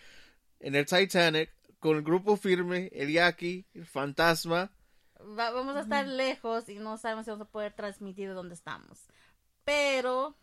en 0.59 0.75
el 0.75 0.85
Titanic, 0.85 1.53
con 1.79 1.95
el 1.95 2.03
grupo 2.03 2.35
firme, 2.35 2.89
el 2.91 3.13
Yaqui, 3.13 3.65
el 3.73 3.85
Fantasma. 3.85 4.73
Va- 5.21 5.51
vamos 5.51 5.77
a 5.77 5.81
estar 5.83 6.05
lejos 6.05 6.67
y 6.67 6.75
no 6.75 6.97
sabemos 6.97 7.23
si 7.23 7.31
vamos 7.31 7.47
a 7.47 7.49
poder 7.49 7.71
transmitir 7.71 8.27
de 8.27 8.33
dónde 8.33 8.55
estamos. 8.55 8.99
Pero 9.63 10.35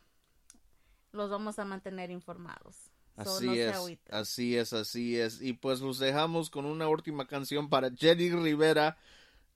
los 1.13 1.29
vamos 1.29 1.59
a 1.59 1.67
mantener 1.67 2.11
informados. 2.11 2.86
So, 3.23 3.37
Así 3.37 3.47
no 3.47 3.53
es, 3.55 3.99
así 4.11 4.57
es, 4.57 4.73
así 4.73 5.19
es. 5.19 5.41
Y 5.41 5.55
pues 5.55 5.81
los 5.81 5.99
dejamos 5.99 6.51
con 6.51 6.67
una 6.67 6.87
última 6.89 7.27
canción 7.27 7.69
para 7.71 7.91
Jenny 7.91 8.31
Rivera. 8.31 8.99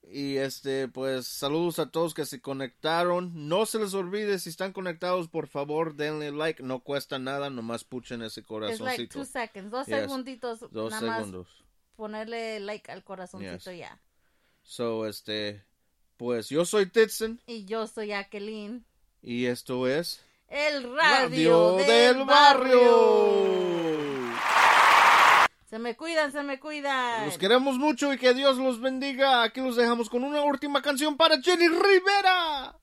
Y 0.03 0.37
este, 0.39 0.89
pues 0.89 1.27
saludos 1.27 1.79
a 1.79 1.91
todos 1.91 2.15
que 2.15 2.25
se 2.25 2.41
conectaron. 2.41 3.49
No 3.49 3.67
se 3.67 3.79
les 3.79 3.93
olvide, 3.93 4.39
si 4.39 4.49
están 4.49 4.73
conectados, 4.73 5.29
por 5.29 5.47
favor, 5.47 5.95
denle 5.95 6.33
like. 6.33 6.63
No 6.63 6.81
cuesta 6.81 7.19
nada, 7.19 7.51
nomás 7.51 7.85
puchen 7.85 8.23
ese 8.23 8.41
It's 8.41 8.49
like 8.51 9.07
corazoncito. 9.09 9.19
two 9.19 9.25
seconds, 9.27 9.71
dos 9.71 9.87
Yes, 9.87 9.97
segunditos, 10.01 10.61
Dos 10.71 10.91
nada 10.93 11.07
más 11.07 11.17
segundos. 11.19 11.49
ponerle 11.97 12.61
like 12.61 12.91
al 12.91 13.05
corazoncito 13.05 13.71
Yes. 13.73 13.79
ya. 13.79 14.01
So, 14.63 15.07
este, 15.07 15.63
pues 16.17 16.49
yo 16.49 16.65
soy 16.65 16.87
Titson 16.87 17.41
Y 17.47 17.67
yo 17.67 17.87
soy 17.87 18.09
Jacqueline, 18.09 18.85
y 19.23 19.45
esto 19.47 19.87
es 19.87 20.23
el 20.51 20.83
radio, 20.97 20.97
Radio 20.97 21.77
del, 21.77 21.87
del 21.87 22.25
barrio. 22.25 23.71
Se 25.71 25.79
me 25.79 25.97
cuidan, 25.97 26.33
se 26.33 26.43
me 26.43 26.59
cuidan. 26.59 27.27
Los 27.27 27.39
queremos 27.39 27.79
mucho 27.79 28.13
y 28.13 28.19
que 28.19 28.35
Dios 28.35 28.59
los 28.59 28.81
bendiga. 28.81 29.45
Aquí 29.45 29.61
los 29.61 29.77
dejamos 29.77 30.11
con 30.11 30.25
una 30.25 30.43
última 30.43 30.83
canción 30.83 31.17
para 31.17 31.41
Jenny 31.41 31.69
Rivera. 31.69 32.75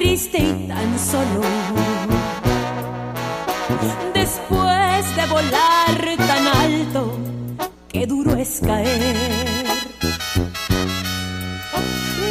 Triste 0.00 0.38
y 0.38 0.66
tan 0.66 0.98
solo. 0.98 1.42
Después 4.14 5.16
de 5.16 5.26
volar 5.26 6.00
tan 6.30 6.46
alto, 6.64 7.18
qué 7.92 8.06
duro 8.06 8.34
es 8.36 8.60
caer. 8.64 9.16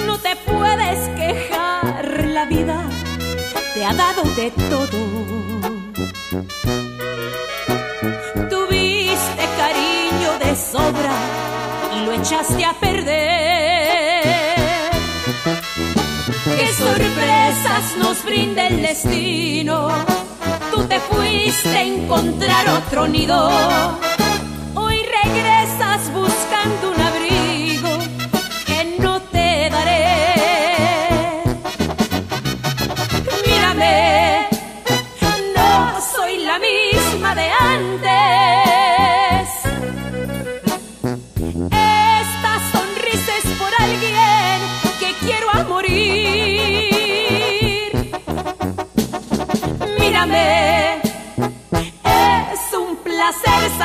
No 0.08 0.18
te 0.18 0.36
puedes 0.48 1.00
quejar, 1.10 2.26
la 2.38 2.46
vida 2.46 2.82
te 3.76 3.86
ha 3.86 3.94
dado 3.94 4.24
de 4.40 4.50
todo. 4.72 5.00
Tuviste 8.50 9.44
cariño 9.62 10.32
de 10.44 10.56
sobra 10.56 11.16
y 11.96 12.06
lo 12.06 12.14
echaste 12.14 12.66
a 12.66 12.74
perder. 12.80 13.49
El 18.34 18.82
destino. 18.82 19.90
Tú 20.72 20.84
te 20.84 21.00
fuiste 21.00 21.70
a 21.70 21.82
encontrar 21.82 22.70
otro 22.70 23.08
nido. 23.08 23.50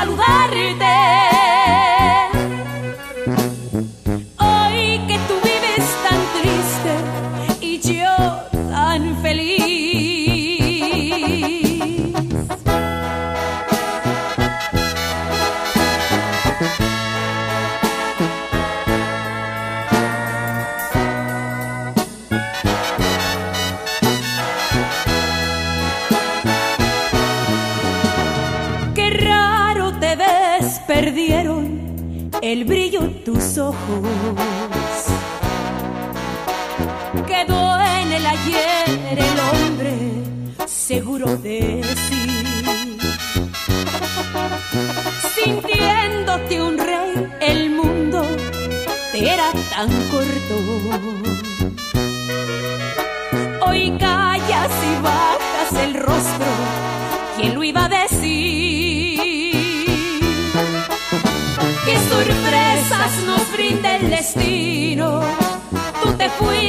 Saludarte. 0.05 0.94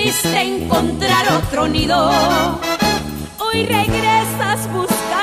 Te 0.05 0.11
fuiste 0.11 0.37
a 0.37 0.43
encontrar 0.43 1.33
otro 1.33 1.67
nido. 1.67 2.11
Hoy 3.39 3.65
regresas 3.65 4.71
buscando 4.71 5.14